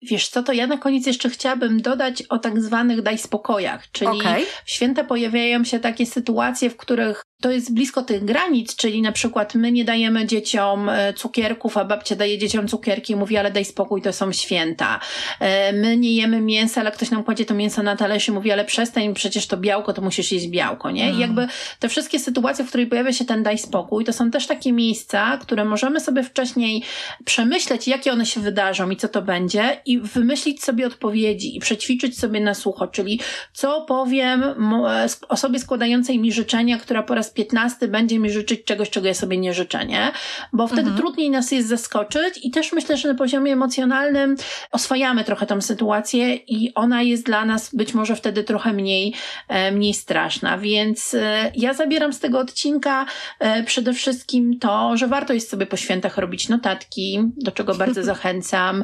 [0.01, 4.21] Wiesz co, to ja na koniec jeszcze chciałabym dodać o tak zwanych daj spokojach, czyli
[4.21, 4.45] okay.
[4.65, 9.11] w święta pojawiają się takie sytuacje, w których to jest blisko tych granic, czyli na
[9.11, 13.51] przykład my nie dajemy dzieciom e, cukierków, a babcia daje dzieciom cukierki i mówi, ale
[13.51, 14.99] daj spokój, to są święta.
[15.39, 18.51] E, my nie jemy mięsa, ale ktoś nam kładzie to mięso na talerz i mówi,
[18.51, 21.11] ale przestań, przecież to białko, to musisz jeść białko, nie?
[21.11, 21.47] I jakby
[21.79, 25.37] te wszystkie sytuacje, w których pojawia się ten daj spokój, to są też takie miejsca,
[25.41, 26.83] które możemy sobie wcześniej
[27.25, 32.19] przemyśleć, jakie one się wydarzą i co to będzie i wymyślić sobie odpowiedzi i przećwiczyć
[32.19, 33.19] sobie na sucho, czyli
[33.53, 38.63] co powiem e, osobie składającej mi życzenia, która po raz raz piętnasty będzie mi życzyć
[38.63, 40.11] czegoś, czego ja sobie nie życzę, nie?
[40.53, 40.97] Bo wtedy mhm.
[40.97, 44.35] trudniej nas jest zaskoczyć i też myślę, że na poziomie emocjonalnym
[44.71, 49.13] oswajamy trochę tą sytuację i ona jest dla nas być może wtedy trochę mniej,
[49.47, 50.57] e, mniej straszna.
[50.57, 53.05] Więc e, ja zabieram z tego odcinka
[53.39, 58.03] e, przede wszystkim to, że warto jest sobie po świętach robić notatki, do czego bardzo
[58.13, 58.83] zachęcam,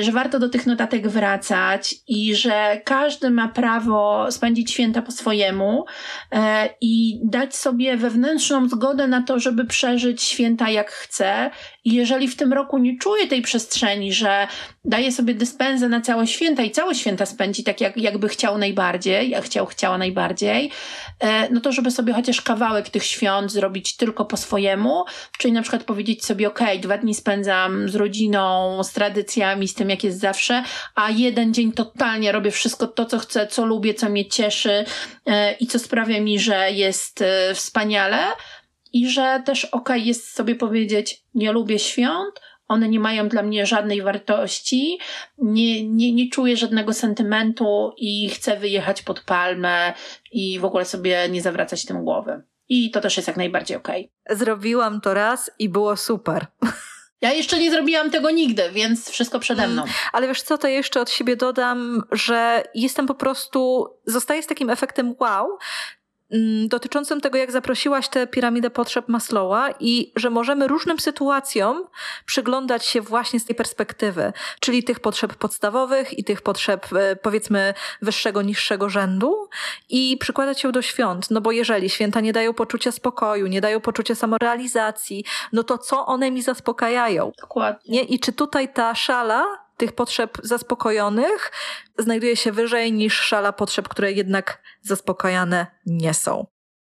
[0.00, 5.84] że warto do tych notatek wracać i że każdy ma prawo spędzić święta po swojemu
[6.80, 11.50] i dać sobie wewnętrzną zgodę na to, żeby przeżyć święta jak chce.
[11.88, 14.48] I jeżeli w tym roku nie czuje tej przestrzeni, że
[14.84, 19.30] daje sobie dyspensę na całe święta i całe święta spędzi tak, jak, jakby chciał najbardziej,
[19.30, 20.70] jak chciał, chciała najbardziej,
[21.20, 25.04] e, no to żeby sobie chociaż kawałek tych świąt zrobić tylko po swojemu,
[25.38, 29.90] czyli na przykład powiedzieć sobie, ok, dwa dni spędzam z rodziną, z tradycjami, z tym,
[29.90, 30.62] jak jest zawsze,
[30.94, 34.84] a jeden dzień totalnie robię wszystko to, co chcę, co lubię, co mnie cieszy
[35.26, 38.18] e, i co sprawia mi, że jest e, wspaniale,
[38.92, 43.66] i że ok, okej jest sobie powiedzieć, nie lubię świąt, one nie mają dla mnie
[43.66, 44.98] żadnej wartości,
[45.38, 49.92] nie, nie, nie czuję żadnego sentymentu i chcę wyjechać pod palmę
[50.32, 52.42] i w ogóle sobie nie zawracać tym głowy.
[52.68, 54.10] I to też jest jak najbardziej okej.
[54.24, 54.36] Okay.
[54.36, 56.46] Zrobiłam to raz i było super.
[57.20, 59.84] Ja jeszcze nie zrobiłam tego nigdy, więc wszystko przede mną.
[60.12, 64.70] Ale wiesz co, to jeszcze od siebie dodam, że jestem po prostu, zostaję z takim
[64.70, 65.58] efektem wow, Mm,
[66.68, 71.84] dotyczącym tego, jak zaprosiłaś tę piramidę potrzeb Maslowa i że możemy różnym sytuacjom
[72.26, 77.74] przyglądać się właśnie z tej perspektywy, czyli tych potrzeb podstawowych i tych potrzeb e, powiedzmy
[78.02, 79.48] wyższego, niższego rzędu
[79.88, 83.80] i przykładać się do świąt, no bo jeżeli święta nie dają poczucia spokoju, nie dają
[83.80, 87.32] poczucia samorealizacji, no to co one mi zaspokajają?
[87.40, 87.80] Dokładnie.
[87.88, 88.02] Nie?
[88.02, 91.52] I czy tutaj ta szala tych potrzeb zaspokojonych
[91.98, 96.46] znajduje się wyżej niż szala potrzeb, które jednak zaspokajane nie są.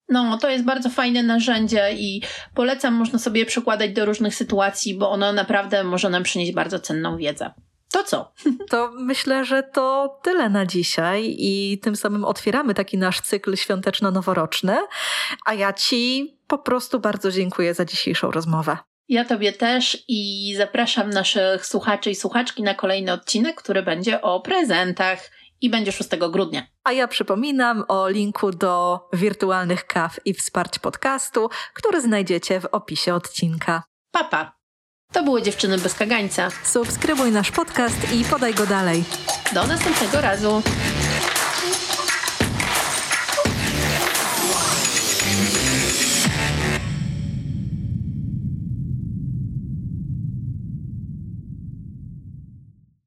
[0.10, 2.22] No, to jest bardzo fajne narzędzie i
[2.56, 7.18] polecam, można sobie przykładać do różnych sytuacji, bo ono naprawdę może nam przynieść bardzo cenną
[7.18, 7.54] wiedzę.
[7.92, 8.34] To co?
[8.72, 14.78] To myślę, że to tyle na dzisiaj i tym samym otwieramy taki nasz cykl świąteczno-noworoczny.
[15.46, 18.78] A ja Ci po prostu bardzo dziękuję za dzisiejszą rozmowę.
[19.10, 24.40] Ja Tobie też i zapraszam naszych słuchaczy i słuchaczki na kolejny odcinek, który będzie o
[24.40, 25.32] prezentach
[25.62, 26.68] i będzie 6 grudnia.
[26.84, 33.14] A ja przypominam o linku do wirtualnych kaw i wsparć podcastu, który znajdziecie w opisie
[33.14, 33.84] odcinka.
[34.12, 34.58] Papa!
[35.14, 36.50] To były dziewczyny bez kagańca.
[36.64, 39.04] Subskrybuj nasz podcast i podaj go dalej.
[39.54, 40.62] Do następnego razu.